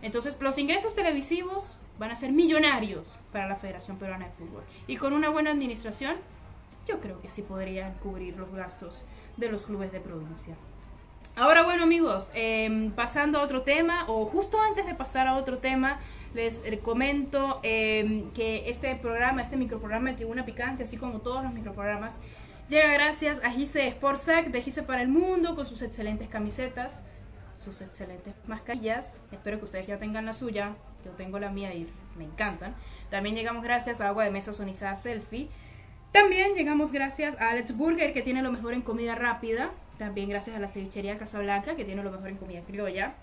[0.00, 4.62] Entonces, los ingresos televisivos van a ser millonarios para la Federación Peruana de Fútbol.
[4.86, 6.16] Y con una buena administración,
[6.86, 9.04] yo creo que sí podrían cubrir los gastos
[9.36, 10.56] de los clubes de provincia.
[11.36, 15.58] Ahora, bueno amigos, em, pasando a otro tema, o justo antes de pasar a otro
[15.58, 15.98] tema,
[16.34, 21.54] les comento em, que este programa, este microprograma de Tribuna Picante, así como todos los
[21.54, 22.20] microprogramas,
[22.68, 27.02] llega gracias a Gise Sportsac de Gise para el Mundo, con sus excelentes camisetas,
[27.54, 29.18] sus excelentes mascarillas.
[29.30, 32.74] Espero que ustedes ya tengan la suya, yo tengo la mía y me encantan.
[33.10, 35.48] También llegamos gracias a Agua de Mesa Sonizada Selfie.
[36.12, 39.70] También llegamos gracias a Alex Burger, que tiene lo mejor en comida rápida.
[39.98, 43.14] También gracias a la cevichería Casablanca, que tiene lo mejor en comida criolla.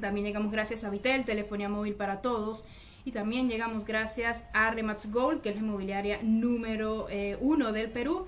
[0.00, 2.64] También llegamos gracias a Vitel, telefonía móvil para todos.
[3.04, 7.90] Y también llegamos gracias a Remax Gold, que es la inmobiliaria número eh, uno del
[7.90, 8.26] Perú.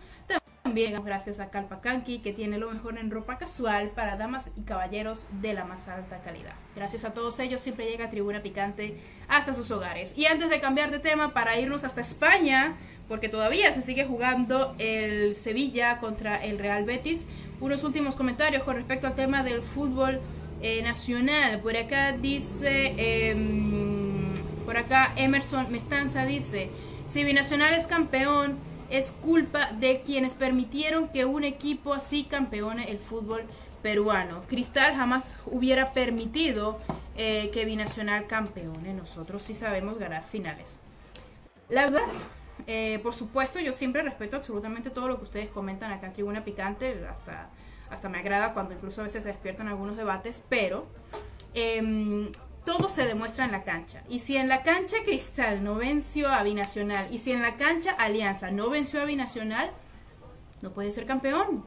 [0.76, 5.54] Gracias a Calpacanqui, que tiene lo mejor en ropa casual para damas y caballeros de
[5.54, 6.52] la más alta calidad.
[6.74, 8.94] Gracias a todos ellos siempre llega Tribuna Picante
[9.26, 10.12] hasta sus hogares.
[10.18, 12.76] Y antes de cambiar de tema, para irnos hasta España,
[13.08, 17.26] porque todavía se sigue jugando el Sevilla contra el Real Betis,
[17.58, 20.20] unos últimos comentarios con respecto al tema del fútbol
[20.60, 21.60] eh, nacional.
[21.60, 24.34] Por acá dice, em,
[24.66, 26.68] por acá Emerson Mestanza dice,
[27.06, 28.58] si Binacional es campeón,
[28.90, 33.44] es culpa de quienes permitieron que un equipo así campeone el fútbol
[33.82, 34.42] peruano.
[34.48, 36.78] Cristal jamás hubiera permitido
[37.16, 38.92] eh, que Binacional campeone.
[38.94, 40.80] Nosotros sí sabemos ganar finales.
[41.68, 42.02] La verdad,
[42.66, 46.44] eh, por supuesto, yo siempre respeto absolutamente todo lo que ustedes comentan acá en Tribuna
[46.44, 47.48] Picante, hasta,
[47.90, 50.86] hasta me agrada cuando incluso a veces se despiertan algunos debates, pero
[51.54, 52.30] em,
[52.66, 54.02] todo se demuestra en la cancha.
[54.10, 57.92] Y si en la cancha Cristal no venció a Binacional, y si en la cancha
[57.92, 59.70] Alianza no venció a Binacional,
[60.60, 61.64] no puede ser campeón.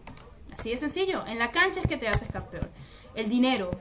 [0.56, 1.26] Así de sencillo.
[1.26, 2.70] En la cancha es que te haces campeón.
[3.16, 3.72] El dinero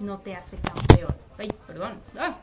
[0.00, 1.16] no te hace campeón.
[1.38, 2.00] Ay, perdón.
[2.18, 2.36] Ah,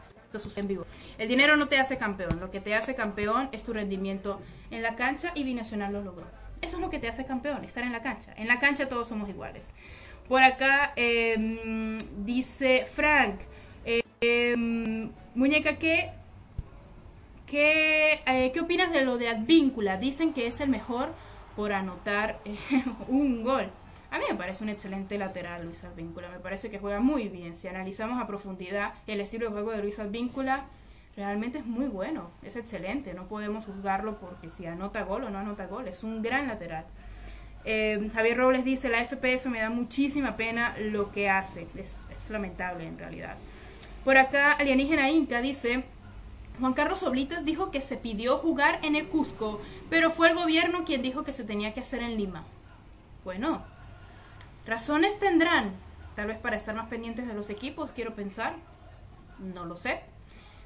[0.57, 0.85] en vivo.
[1.19, 4.41] El dinero no te hace campeón, lo que te hace campeón es tu rendimiento
[4.71, 6.25] en la cancha y Binacional lo logró.
[6.61, 8.33] Eso es lo que te hace campeón, estar en la cancha.
[8.35, 9.73] En la cancha todos somos iguales.
[10.27, 13.41] Por acá em, dice Frank,
[14.23, 16.11] em, muñeca, ¿qué,
[17.45, 19.97] qué, eh, ¿qué opinas de lo de Advíncula?
[19.97, 21.13] Dicen que es el mejor
[21.55, 22.39] por anotar
[23.07, 23.69] un gol.
[24.11, 27.55] A mí me parece un excelente lateral Luis Advíncula, me parece que juega muy bien.
[27.55, 30.65] Si analizamos a profundidad el estilo de juego de Luis Advíncula,
[31.17, 35.39] realmente es muy bueno, es excelente, no podemos juzgarlo porque si anota gol o no
[35.39, 36.85] anota gol, es un gran lateral.
[37.65, 42.85] Eh, Javier Robles dice, la FPF me da muchísima pena lo que hace, es lamentable
[42.85, 43.35] en realidad.
[44.03, 45.85] Por acá, Alienígena Inca dice,
[46.59, 50.83] Juan Carlos Oblitas dijo que se pidió jugar en el Cusco, pero fue el gobierno
[50.85, 52.43] quien dijo que se tenía que hacer en Lima.
[53.23, 53.63] Bueno,
[54.65, 55.73] Razones tendrán,
[56.15, 58.55] tal vez para estar más pendientes de los equipos, quiero pensar,
[59.39, 60.01] no lo sé,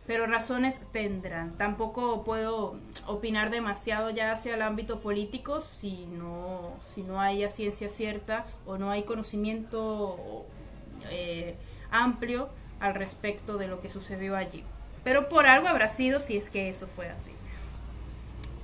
[0.06, 1.58] pero razones tendrán.
[1.58, 7.90] Tampoco puedo opinar demasiado ya hacia el ámbito político si no, si no hay ciencia
[7.90, 10.46] cierta o no hay conocimiento
[11.10, 11.56] eh,
[11.90, 14.64] amplio al respecto de lo que sucedió allí.
[15.04, 17.32] Pero por algo habrá sido si es que eso fue así.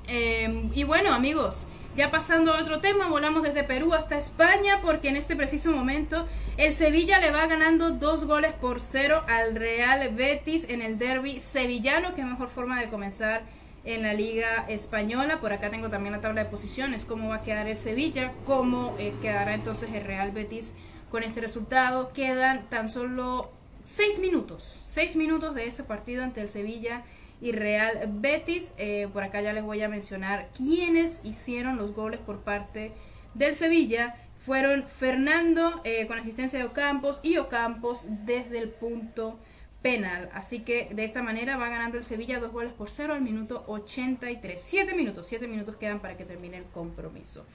[0.08, 5.10] Em, y bueno, amigos, ya pasando a otro tema, volamos desde Perú hasta España porque
[5.10, 10.10] en este preciso momento el Sevilla le va ganando dos goles por cero al Real
[10.13, 13.43] Betis en el derby sevillano, que mejor forma de comenzar
[13.86, 15.39] en la Liga Española.
[15.39, 18.95] Por acá tengo también la tabla de posiciones, cómo va a quedar el Sevilla, cómo
[18.97, 20.73] eh, quedará entonces el Real Betis
[21.12, 22.12] con este resultado.
[22.13, 23.52] Quedan tan solo
[23.84, 27.04] seis minutos, seis minutos de este partido ante el Sevilla
[27.41, 28.74] y Real Betis.
[28.78, 32.93] Eh, por acá ya les voy a mencionar quiénes hicieron los goles por parte
[33.34, 34.15] del Sevilla.
[34.38, 39.39] Fueron Fernando eh, con asistencia de Ocampos y Ocampos desde el punto
[39.82, 40.30] penal.
[40.34, 43.63] Así que de esta manera va ganando el Sevilla dos goles por cero al minuto
[43.67, 44.60] 83.
[44.60, 47.46] Siete minutos, siete minutos quedan para que termine el compromiso.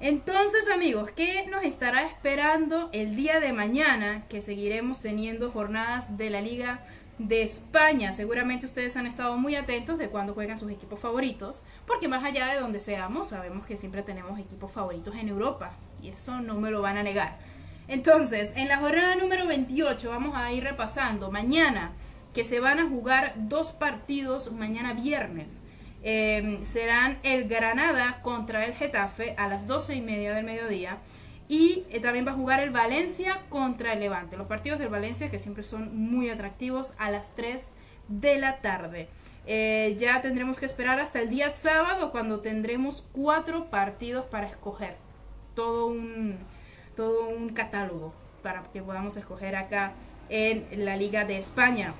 [0.00, 4.24] Entonces amigos, ¿qué nos estará esperando el día de mañana?
[4.30, 6.80] Que seguiremos teniendo jornadas de la Liga
[7.18, 8.14] de España.
[8.14, 12.46] Seguramente ustedes han estado muy atentos de cuando juegan sus equipos favoritos, porque más allá
[12.46, 16.70] de donde seamos, sabemos que siempre tenemos equipos favoritos en Europa, y eso no me
[16.70, 17.36] lo van a negar.
[17.86, 21.92] Entonces, en la jornada número 28 vamos a ir repasando mañana
[22.32, 25.60] que se van a jugar dos partidos mañana viernes.
[26.02, 30.98] Em, serán el Granada contra el Getafe a las 12 y media del mediodía.
[31.48, 34.36] Y eh, también va a jugar el Valencia contra el Levante.
[34.36, 37.74] Los partidos del Valencia que siempre son muy atractivos a las 3
[38.08, 39.08] de la tarde.
[39.46, 44.96] Eh, ya tendremos que esperar hasta el día sábado cuando tendremos cuatro partidos para escoger.
[45.54, 46.38] Todo un,
[46.96, 49.92] todo un catálogo para que podamos escoger acá
[50.28, 51.94] en la Liga de España.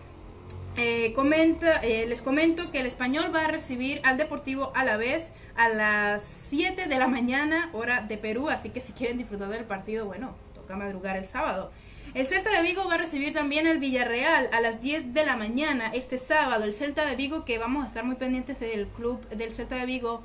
[0.76, 4.96] Eh, comenta, eh, les comento que el español va a recibir al Deportivo a la
[4.96, 9.48] vez a las 7 de la mañana, hora de Perú, así que si quieren disfrutar
[9.48, 11.70] del partido, bueno, toca madrugar el sábado.
[12.14, 15.37] El Celta de Vigo va a recibir también al Villarreal a las 10 de la
[15.37, 16.64] mañana este sábado.
[16.64, 19.87] El Celta de Vigo que vamos a estar muy pendientes del club del Celta de
[19.87, 20.22] Vigo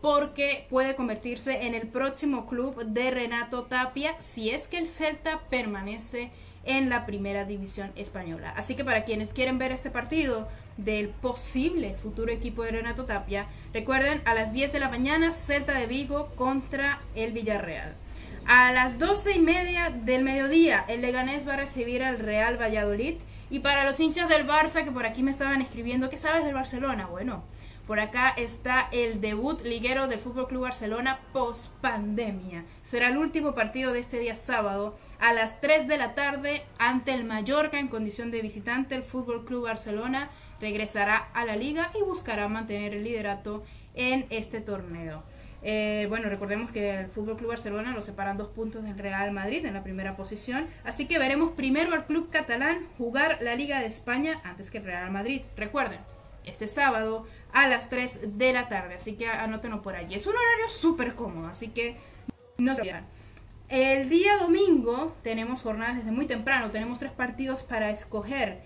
[0.00, 5.40] porque puede convertirse en el próximo club de Renato Tapia si es que el Celta
[5.50, 6.30] permanece
[6.66, 8.52] en la primera división española.
[8.56, 13.46] Así que para quienes quieren ver este partido del posible futuro equipo de Renato Tapia,
[13.72, 17.94] recuerden a las 10 de la mañana Celta de Vigo contra el Villarreal.
[18.46, 23.14] A las 12 y media del mediodía el Leganés va a recibir al Real Valladolid.
[23.50, 26.54] Y para los hinchas del Barça que por aquí me estaban escribiendo, ¿qué sabes del
[26.54, 27.06] Barcelona?
[27.06, 27.44] Bueno,
[27.86, 32.64] por acá está el debut liguero del Fútbol Club Barcelona post pandemia.
[32.82, 37.12] Será el último partido de este día sábado a las 3 de la tarde ante
[37.12, 38.94] el Mallorca en condición de visitante.
[38.94, 44.60] El Fútbol Club Barcelona regresará a la liga y buscará mantener el liderato en este
[44.60, 45.22] torneo.
[45.62, 49.64] Eh, bueno, recordemos que el Fútbol Club Barcelona lo separan dos puntos del Real Madrid
[49.64, 53.86] en la primera posición, así que veremos primero al club catalán jugar la Liga de
[53.86, 55.42] España antes que el Real Madrid.
[55.56, 56.00] Recuerden,
[56.44, 58.94] este sábado a las 3 de la tarde.
[58.94, 60.14] Así que anótenlo por allí.
[60.14, 61.96] Es un horario súper cómodo, así que
[62.58, 63.04] no se olviden.
[63.68, 68.60] El día domingo tenemos jornadas desde muy temprano, tenemos tres partidos para escoger.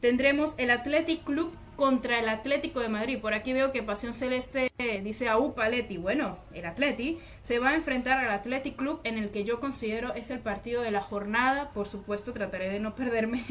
[0.00, 3.18] Tendremos el Athletic Club contra el Atlético de Madrid.
[3.20, 4.70] Por aquí veo que Pasión Celeste
[5.02, 5.96] dice a Upaletti.
[5.96, 10.14] Bueno, el Atleti se va a enfrentar al Athletic Club en el que yo considero
[10.14, 11.70] es el partido de la jornada.
[11.70, 13.42] Por supuesto, trataré de no perderme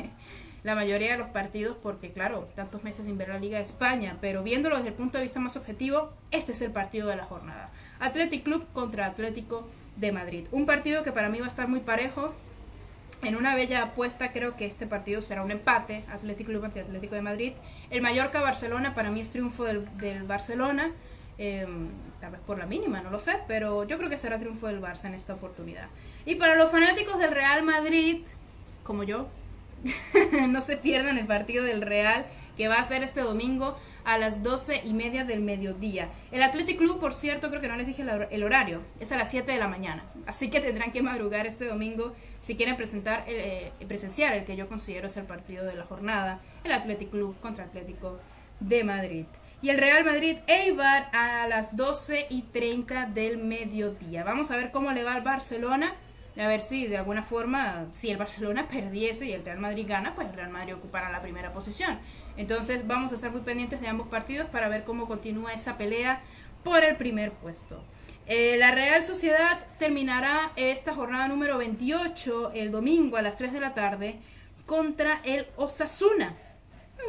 [0.63, 4.17] la mayoría de los partidos porque, claro, tantos meses sin ver la Liga de España,
[4.21, 7.25] pero viéndolo desde el punto de vista más objetivo, este es el partido de la
[7.25, 7.71] jornada.
[7.99, 10.47] Athletic Club contra Atlético de Madrid.
[10.51, 12.33] Un partido que para mí va a estar muy parejo.
[13.23, 17.21] En una bella apuesta creo que este partido será un empate, Athletic Club Atlético de
[17.21, 17.53] Madrid.
[17.91, 19.85] El Mallorca-Barcelona para mí es triunfo del,
[20.23, 20.91] Barcelona,
[21.37, 24.67] em, tal vez por la mínima, no lo sé, pero yo creo que será triunfo
[24.67, 25.87] del Barça en esta oportunidad.
[26.25, 28.21] Y para los fanáticos del Real Madrid,
[28.83, 29.27] como yo,
[30.49, 32.25] no se pierdan el partido del Real
[32.57, 36.09] que va a ser este domingo a las 12 y media del mediodía.
[36.31, 39.29] El Athletic Club, por cierto, creo que no les dije el horario, es a las
[39.29, 40.03] 7 de la mañana.
[40.25, 44.67] Así que tendrán que madrugar este domingo si quieren presentar eh, presenciar el que yo
[44.67, 48.19] considero es el partido de la jornada, el Athletic Club contra Atlético
[48.59, 49.25] de Madrid.
[49.61, 54.23] Y el Real Madrid Eibar a las 12 y 30 del mediodía.
[54.23, 55.95] Vamos a ver cómo le va al Barcelona
[56.39, 60.15] a ver si de alguna forma, si el Barcelona perdiese y el Real Madrid gana,
[60.15, 61.99] pues el Real Madrid ocupará la primera posición.
[62.37, 66.21] Entonces vamos a estar muy pendientes de ambos partidos para ver cómo continúa esa pelea
[66.63, 67.83] por el primer puesto.
[68.27, 73.59] Eh, la Real Sociedad terminará esta jornada número 28 el domingo a las 3 de
[73.59, 74.19] la tarde
[74.65, 76.35] contra el Osasuna.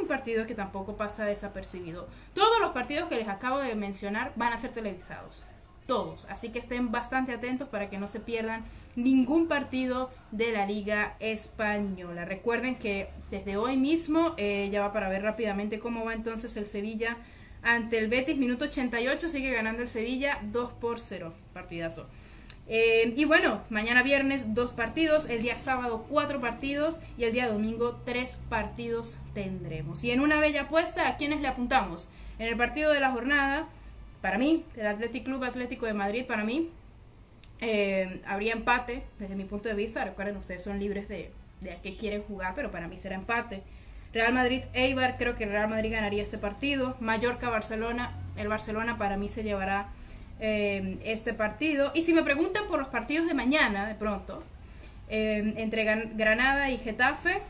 [0.00, 2.08] Un partido que tampoco pasa desapercibido.
[2.34, 5.44] Todos los partidos que les acabo de mencionar van a ser televisados
[5.86, 6.26] todos.
[6.26, 8.64] Así que estén bastante atentos para que no se pierdan
[8.96, 12.24] ningún partido de la Liga Española.
[12.24, 16.66] Recuerden que desde hoy mismo, eh, ya va para ver rápidamente cómo va entonces el
[16.66, 17.16] Sevilla
[17.62, 22.08] ante el Betis, minuto 88, sigue ganando el Sevilla 2 por 0, partidazo.
[22.68, 27.48] Eh, y bueno, mañana viernes dos partidos, el día sábado cuatro partidos y el día
[27.48, 30.04] domingo tres partidos tendremos.
[30.04, 32.08] Y en una bella apuesta, ¿a quiénes le apuntamos?
[32.38, 33.68] En el partido de la jornada,
[34.22, 36.70] para mí, el Athletic Club Atlético de Madrid, para mí,
[37.60, 40.04] eh, habría empate desde mi punto de vista.
[40.04, 43.62] Recuerden, ustedes son libres de, de a qué quieren jugar, pero para mí será empate.
[44.12, 46.96] Real Madrid Eibar, creo que Real Madrid ganaría este partido.
[47.00, 49.88] Mallorca Barcelona, el Barcelona para mí se llevará
[50.38, 51.92] eh, este partido.
[51.94, 54.42] Y si me preguntan por los partidos de mañana, de pronto,
[55.08, 57.40] eh, entre Granada y Getafe,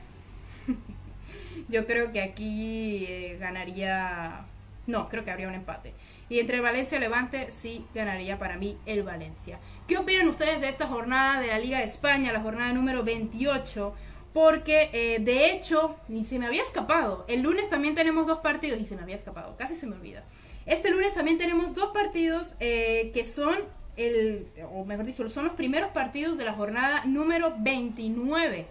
[1.69, 4.47] yo creo que aquí ganaría
[4.87, 5.93] No, creo que habría un empate.
[6.33, 9.61] Y entre Valencia y Levante sí ganaría para mí el Valencia.
[9.87, 13.93] ¿Qué opinan ustedes de esta jornada de la Liga de España, la jornada número 28?
[14.33, 17.27] Porque eh, de hecho, ni se me había escapado.
[17.29, 20.25] El lunes también tenemos dos partidos y se me había escapado, casi se me olvida.
[20.65, 23.55] Este lunes también tenemos dos partidos eh, que son
[23.99, 28.67] el, o mejor dicho, son los primeros partidos de la jornada número 29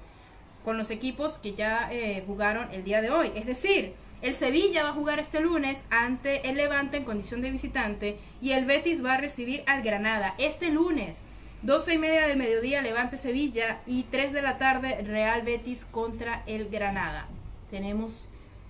[0.63, 3.31] con los equipos que ya eh, jugaron el día de hoy.
[3.35, 7.51] Es decir, el Sevilla va a jugar este lunes ante el Levante en condición de
[7.51, 11.21] visitante y el Betis va a recibir al Granada este lunes.
[11.63, 16.43] 12 y media del mediodía Levante Sevilla y 3 de la tarde Real Betis contra
[16.47, 17.27] el Granada.
[17.69, 18.27] Tenemos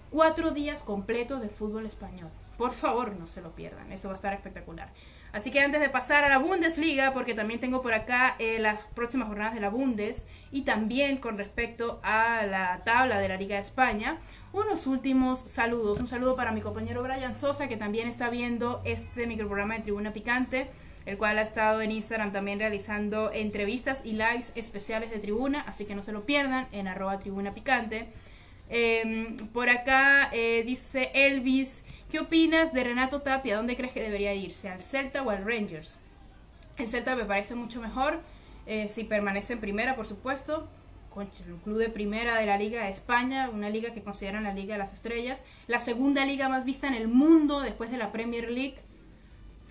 [0.09, 2.29] cuatro días completos de fútbol español.
[2.57, 4.89] Por favor, no se lo pierdan, eso va a estar espectacular.
[5.33, 8.83] Así que antes de pasar a la Bundesliga, porque también tengo por acá eh, las
[8.95, 13.55] próximas jornadas de la Bundes y también con respecto a la tabla de la Liga
[13.55, 14.17] de España,
[14.51, 16.01] unos últimos saludos.
[16.01, 20.11] Un saludo para mi compañero Brian Sosa, que también está viendo este microprograma de Tribuna
[20.11, 20.69] Picante,
[21.05, 25.85] el cual ha estado en Instagram también realizando entrevistas y lives especiales de Tribuna, así
[25.85, 28.09] que no se lo pierdan en arroba Tribuna Picante.
[28.73, 33.55] Em, por acá eh, dice Elvis ¿Qué opinas de Renato Tapia?
[33.55, 34.67] ¿Dónde crees que debería irse?
[34.67, 35.97] ¿Al Celta o al Rangers?
[36.77, 38.19] El Celta me parece mucho mejor.
[38.65, 40.67] Eh, si permanece en primera, por supuesto.
[41.13, 44.53] Con el club de primera de la Liga de España, una liga que consideran la
[44.53, 45.45] Liga de las Estrellas.
[45.67, 48.75] La segunda liga más vista en el mundo después de la Premier League.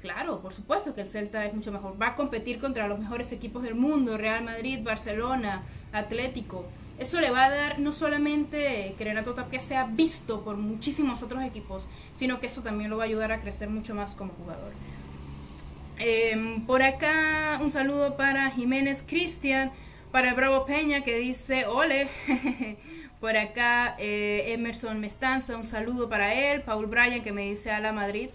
[0.01, 2.01] Claro, por supuesto que el Celta es mucho mejor.
[2.01, 5.63] Va a competir contra los mejores equipos del mundo, Real Madrid, Barcelona,
[5.93, 6.65] Atlético.
[7.01, 11.43] Eso le va a dar no solamente que Renato Tapia sea visto por muchísimos otros
[11.43, 14.73] equipos, sino que eso también lo va a ayudar a crecer mucho más como jugador.
[15.99, 19.73] Em, por acá un saludo para Jiménez Cristian,
[20.13, 22.07] para el Bravo Peña que dice ole.
[23.21, 26.61] por acá eh, Emerson Mestanza, un saludo para él.
[26.61, 28.29] Paul Bryan que me dice a la Madrid.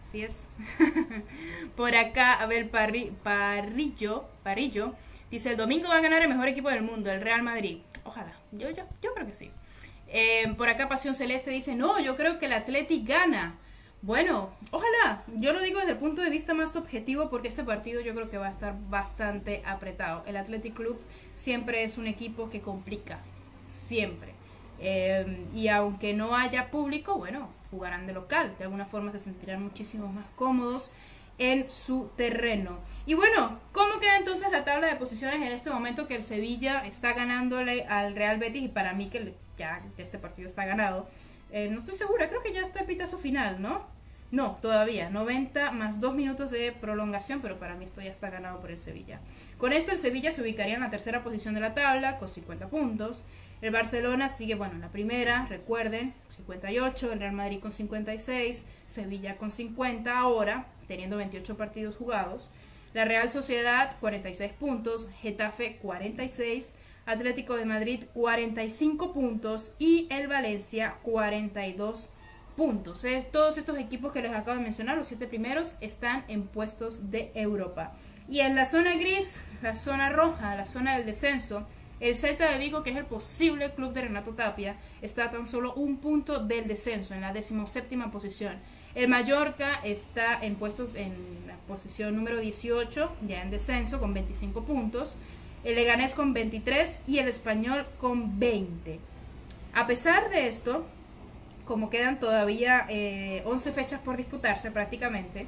[0.00, 0.48] Así es.
[1.76, 4.94] por acá Abel Parrillo, Parrillo
[5.30, 7.78] dice el domingo va a ganar el mejor equipo del mundo, el Real Madrid.
[8.08, 8.32] Ojalá.
[8.52, 9.50] Yo, yo, yo creo que sí.
[10.08, 13.58] Eh, por acá Pasión Celeste dice, no, yo creo que el Athletic gana.
[14.00, 15.24] Bueno, ojalá.
[15.36, 18.30] Yo lo digo desde el punto de vista más objetivo porque este partido yo creo
[18.30, 20.24] que va a estar bastante apretado.
[20.26, 20.98] El Athletic Club
[21.34, 23.18] siempre es un equipo que complica.
[23.70, 24.32] Siempre.
[24.80, 28.54] Eh, y aunque no haya público, bueno, jugarán de local.
[28.56, 30.90] De alguna forma se sentirán muchísimo más cómodos
[31.38, 32.78] en su terreno.
[33.06, 36.84] Y bueno, ¿cómo queda entonces la tabla de posiciones en este momento que el Sevilla
[36.84, 41.08] está ganándole al Real Betis y para mí que ya este partido está ganado?
[41.50, 43.86] Eh, no estoy segura, creo que ya está el pitazo final, ¿no?
[44.30, 48.60] No, todavía, 90 más 2 minutos de prolongación, pero para mí esto ya está ganado
[48.60, 49.20] por el Sevilla.
[49.56, 52.68] Con esto el Sevilla se ubicaría en la tercera posición de la tabla con 50
[52.68, 53.24] puntos.
[53.62, 59.38] El Barcelona sigue, bueno, en la primera, recuerden, 58, el Real Madrid con 56, Sevilla
[59.38, 62.50] con 50 ahora, teniendo 28 partidos jugados.
[62.94, 66.74] La Real Sociedad 46 puntos, Getafe 46,
[67.06, 72.10] Atlético de Madrid 45 puntos y el Valencia 42
[72.56, 73.04] puntos.
[73.30, 77.30] todos estos equipos que les acabo de mencionar, los siete primeros, están en puestos de
[77.34, 77.92] Europa.
[78.28, 81.66] Y en la zona gris, la zona roja, la zona del descenso,
[82.00, 85.72] el Celta de Vigo, que es el posible club de Renato Tapia, está tan solo
[85.74, 88.58] un punto del descenso, en la decimoséptima posición.
[88.98, 91.12] El Mallorca está en puestos en
[91.46, 95.14] la posición número 18, ya en descenso, con 25 puntos.
[95.62, 98.98] El Leganés con 23 y el Español con 20.
[99.72, 100.84] A pesar de esto,
[101.64, 102.90] como quedan todavía 11
[103.68, 105.46] eh, fechas por disputarse prácticamente,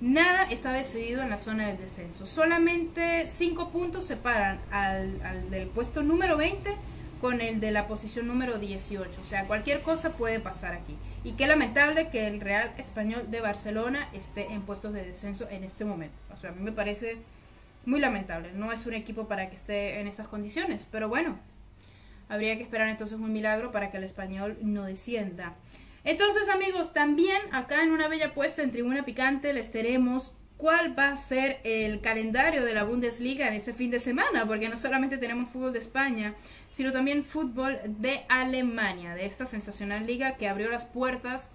[0.00, 2.26] Nada está decidido en la zona del descenso.
[2.26, 6.74] Solamente 5 puntos separan al, al, del puesto número 20
[7.20, 9.20] con el de la posición número 18.
[9.20, 10.96] O sea, cualquier cosa puede pasar aquí.
[11.24, 15.62] Y qué lamentable que el Real Español de Barcelona esté en puestos de descenso en
[15.62, 16.16] este momento.
[16.32, 17.16] O sea, a mí me parece
[17.86, 18.50] muy lamentable.
[18.54, 20.88] No es un equipo para que esté en estas condiciones.
[20.90, 21.38] Pero bueno,
[22.28, 25.54] habría que esperar entonces un milagro para que el español no descienda.
[26.02, 31.08] Entonces amigos, también acá en una bella puesta en Tribuna Picante les tenemos cuál va
[31.08, 35.18] a ser el calendario de la Bundesliga en ese fin de semana, porque no solamente
[35.18, 36.36] tenemos fútbol de España,
[36.70, 41.50] sino también fútbol de Alemania, de esta sensacional liga que abrió las puertas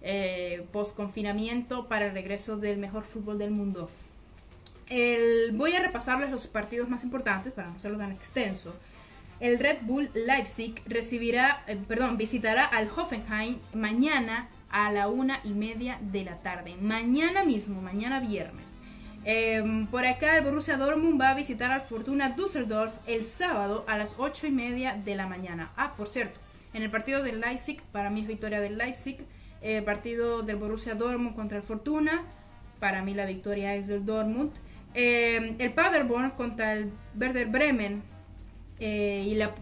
[0.00, 3.90] eh, post confinamiento para el regreso del mejor fútbol del mundo.
[5.54, 8.76] voy a repasarles los partidos más importantes para no hacerlo tan extenso
[9.42, 15.52] el Red Bull Leipzig recibirá, eh, perdón, visitará al Hoffenheim mañana a la una y
[15.52, 16.76] media de la tarde.
[16.80, 18.78] Mañana mismo, mañana viernes.
[19.24, 23.96] Em, por acá el Borussia Dortmund va a visitar al Fortuna Düsseldorf el sábado a
[23.96, 25.70] las ocho y media de la mañana.
[25.76, 26.40] Ah, por cierto,
[26.74, 29.18] en el partido del Leipzig, para mí es victoria del Leipzig.
[29.60, 32.24] el partido del Borussia Dortmund contra el Fortuna.
[32.80, 34.50] Para mí la victoria es del Dortmund.
[34.94, 38.02] Eh, el Paderborn contra el Werder Bremen.
[38.80, 39.54] Eh, y, la,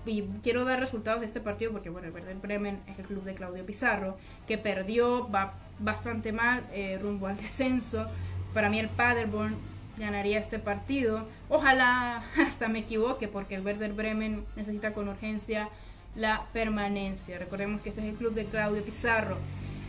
[0.43, 3.35] quiero dar resultados de este partido porque bueno, el Werder Bremen es el club de
[3.35, 8.07] Claudio Pizarro que perdió va bastante mal eh, rumbo al descenso.
[8.55, 9.57] Para mí el Paderborn
[9.99, 11.27] ganaría este partido.
[11.49, 15.69] Ojalá hasta me equivoque porque el Werder Bremen necesita con urgencia
[16.17, 17.39] la permanencia.
[17.39, 19.37] Recordemos que este es el club de Claudio Pizarro.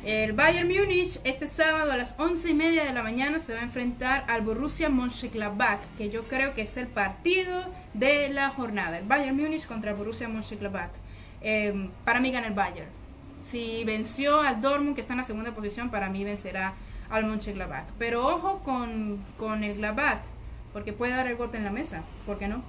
[0.04, 3.60] El Bayern Múnich este sábado a las once y media de la mañana se va
[3.60, 8.97] a enfrentar al Borussia Mönchengladbach, que yo creo que es el partido de la jornada.
[8.97, 10.89] El Bayern Múnich contra el Borussia Mönchengladbach.
[11.41, 12.89] Eh, para mí gana el Bayern.
[13.43, 16.74] Si venció al Dortmund, que está en la segunda posición, para mí vencerá
[17.12, 17.86] al Mönchengladbach.
[17.99, 20.24] Pero ojo con, con el Gladbach,
[20.74, 22.02] porque puede dar el golpe en la mesa.
[22.26, 22.64] ¿Por qué no?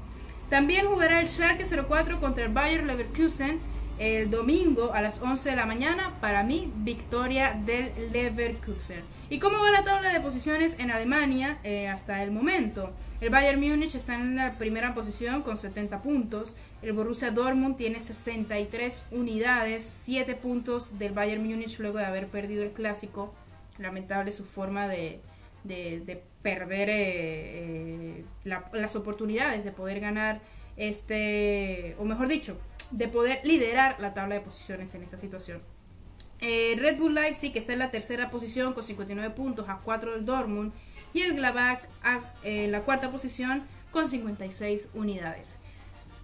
[0.51, 3.59] También jugará el Schalke 04 contra el Bayern Leverkusen
[3.99, 6.14] el domingo a las 11 de la mañana.
[6.20, 9.03] Para mí, victoria del Leverkusen.
[9.30, 12.90] ¿Y cómo va la tabla de posiciones en Alemania eh, hasta el momento?
[13.20, 16.57] El Bayern Múnich está en la primera posición con 70 puntos.
[16.82, 22.62] El Borussia Dortmund tiene 63 unidades, 7 puntos del Bayern Múnich luego de haber perdido
[22.62, 23.34] el clásico.
[23.78, 25.20] Lamentable su forma de,
[25.64, 30.40] de, perder eh, eh, las oportunidades de poder ganar
[30.76, 32.59] este, o mejor dicho,
[32.93, 35.61] de poder liderar la tabla de posiciones en esta situación.
[36.40, 40.24] Eh, Red Bull Leipzig está en la tercera posición con 59 puntos a 4 del
[40.24, 40.72] Dortmund
[41.14, 41.82] y el Gladbach
[42.43, 45.59] en la cuarta posición con 56 unidades.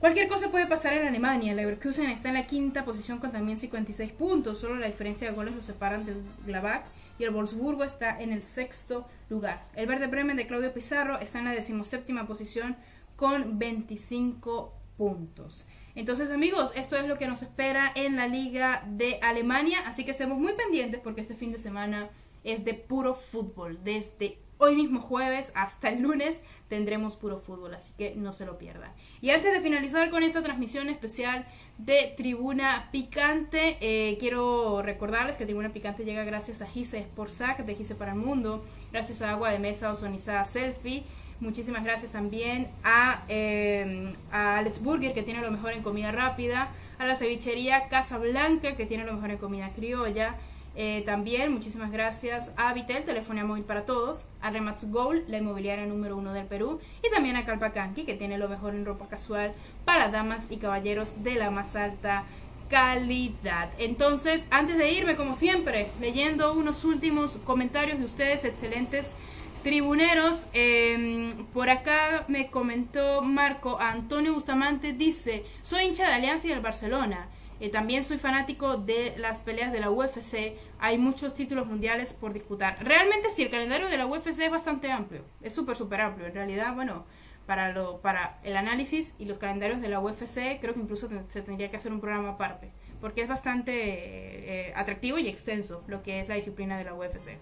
[0.01, 1.55] Cualquier cosa puede pasar en Alemania.
[1.55, 4.61] Leverkusen está en la quinta posición con también 56 puntos.
[4.61, 6.85] Solo la diferencia de goles lo separan del Gladbach
[7.19, 9.67] y el Wolfsburgo está en el sexto lugar.
[9.75, 12.77] El Verde Bremen de Claudio Pizarro está en la decimoséptima posición
[13.17, 15.67] con 25 puntos.
[15.95, 20.11] Entonces amigos, esto es lo que nos espera en la Liga de Alemania, así que
[20.11, 22.11] estemos muy pendientes porque este fin de semana
[22.45, 23.79] es de puro fútbol.
[23.83, 28.59] Desde hoy mismo jueves hasta el lunes tendremos puro fútbol, así que no se lo
[28.59, 28.93] pierdan.
[29.21, 31.47] Y antes de finalizar con esta transmisión especial
[31.79, 37.75] de Tribuna Picante, eh, quiero recordarles que Tribuna Picante llega gracias a Gise Sportsac de
[37.75, 41.05] Gise para el Mundo, gracias a Agua de Mesa Ozonizada Selfie,
[41.41, 46.71] Muchísimas gracias también a, eh, a Alex Burger, que tiene lo mejor en comida rápida,
[46.99, 50.35] a la cevichería Casa Blanca, que tiene lo mejor en comida criolla.
[50.75, 55.87] Eh, también muchísimas gracias a Vitel, Telefonía Móvil para Todos, a Remax Gold, la inmobiliaria
[55.87, 59.55] número uno del Perú, y también a Calpacanqui, que tiene lo mejor en ropa casual
[59.85, 62.25] para damas y caballeros de la más alta
[62.69, 63.71] calidad.
[63.79, 69.15] Entonces, antes de irme, como siempre, leyendo unos últimos comentarios de ustedes, excelentes
[69.63, 76.51] Tribuneros, em, por acá me comentó Marco Antonio Bustamante, dice, soy hincha de Alianza y
[76.51, 77.29] del Barcelona.
[77.61, 80.57] Eh, también soy fanático de las peleas de la UFC.
[80.79, 82.77] Hay muchos títulos mundiales por disputar.
[82.85, 85.25] Realmente sí, el calendario de la UFC es bastante amplio.
[85.43, 86.29] Es súper, súper amplio.
[86.29, 87.05] En realidad, bueno,
[87.47, 91.43] para, lo, para el análisis y los calendarios de la UFC, creo que incluso se
[91.43, 92.71] tendría que hacer un programa aparte.
[93.01, 97.39] Porque es bastante eh, atractivo y extenso lo que es la disciplina de la UFC.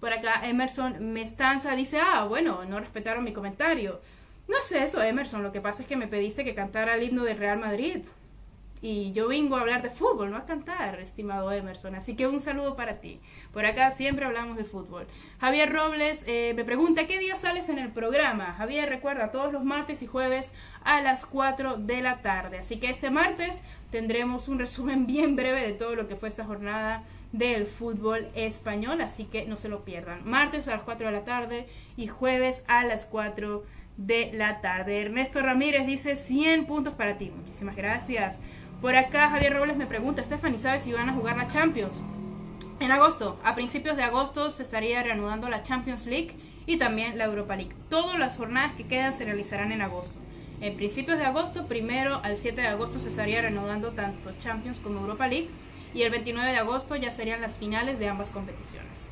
[0.00, 4.00] Por acá Emerson Mestanza dice, ah, bueno, no respetaron mi comentario.
[4.48, 7.22] No sé eso, Emerson, lo que pasa es que me pediste que cantara el himno
[7.22, 7.98] del Real Madrid.
[8.82, 11.94] Y yo vengo a hablar de fútbol, no a cantar, estimado Emerson.
[11.94, 13.20] Así que un saludo para ti.
[13.52, 15.06] Por acá siempre hablamos de fútbol.
[15.38, 18.54] Javier Robles eh, me pregunta, ¿qué día sales en el programa?
[18.54, 22.58] Javier, recuerda, todos los martes y jueves a las 4 de la tarde.
[22.58, 26.44] Así que este martes tendremos un resumen bien breve de todo lo que fue esta
[26.44, 30.28] jornada del fútbol español, así que no se lo pierdan.
[30.28, 31.66] Martes a las 4 de la tarde
[31.96, 33.64] y jueves a las 4
[33.96, 35.02] de la tarde.
[35.02, 37.30] Ernesto Ramírez dice 100 puntos para ti.
[37.34, 38.40] Muchísimas gracias.
[38.80, 42.02] Por acá Javier Robles me pregunta, Stephanie, ¿sabes si van a jugar la Champions?
[42.80, 46.34] En agosto, a principios de agosto se estaría reanudando la Champions League
[46.64, 47.74] y también la Europa League.
[47.90, 50.18] Todas las jornadas que quedan se realizarán en agosto.
[50.60, 55.00] En principios de agosto, primero al 7 de agosto se estaría reanudando tanto Champions como
[55.00, 55.48] Europa League
[55.94, 59.10] y el 29 de agosto ya serían las finales de ambas competiciones.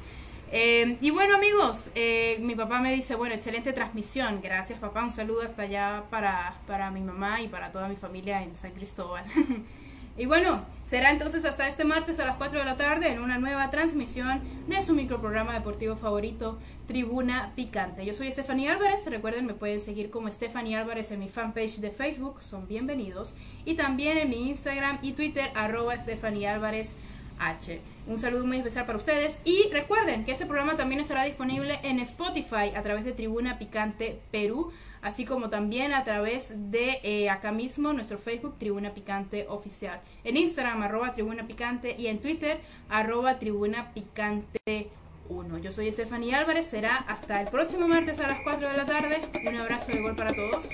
[0.51, 5.13] Eh, y bueno amigos, eh, mi papá me dice, bueno, excelente transmisión, gracias papá, un
[5.13, 9.25] saludo hasta allá para, para mi mamá y para toda mi familia en San Cristóbal.
[10.19, 13.39] y bueno, será entonces hasta este martes a las 4 de la tarde en una
[13.39, 16.59] nueva transmisión de su microprograma deportivo favorito,
[16.89, 18.05] Tribuna Picante.
[18.05, 21.93] Yo soy Estefanía Álvarez, recuerden me pueden seguir como Estefanía Álvarez en mi fanpage de
[21.93, 26.97] Facebook, son bienvenidos, y también en mi Instagram y Twitter, arroba Estefanía Álvarez
[27.39, 27.81] H.
[28.09, 32.01] Un saludo muy especial para ustedes y recuerden que este programa también estará disponible en
[32.01, 34.73] Spotify a través de Tribuna Picante Perú.
[35.03, 40.01] Así como también a través de eh, acá mismo nuestro Facebook Tribuna Picante Oficial.
[40.25, 44.91] En Instagram arroba Tribuna Picante y en Twitter arroba Tribuna Picante
[45.29, 45.59] 1.
[45.59, 49.21] Yo soy Estefanía Álvarez, será hasta el próximo martes a las 4 de la tarde.
[49.47, 50.71] Un abrazo de gol para todos.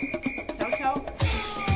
[0.57, 1.74] Chao, chao.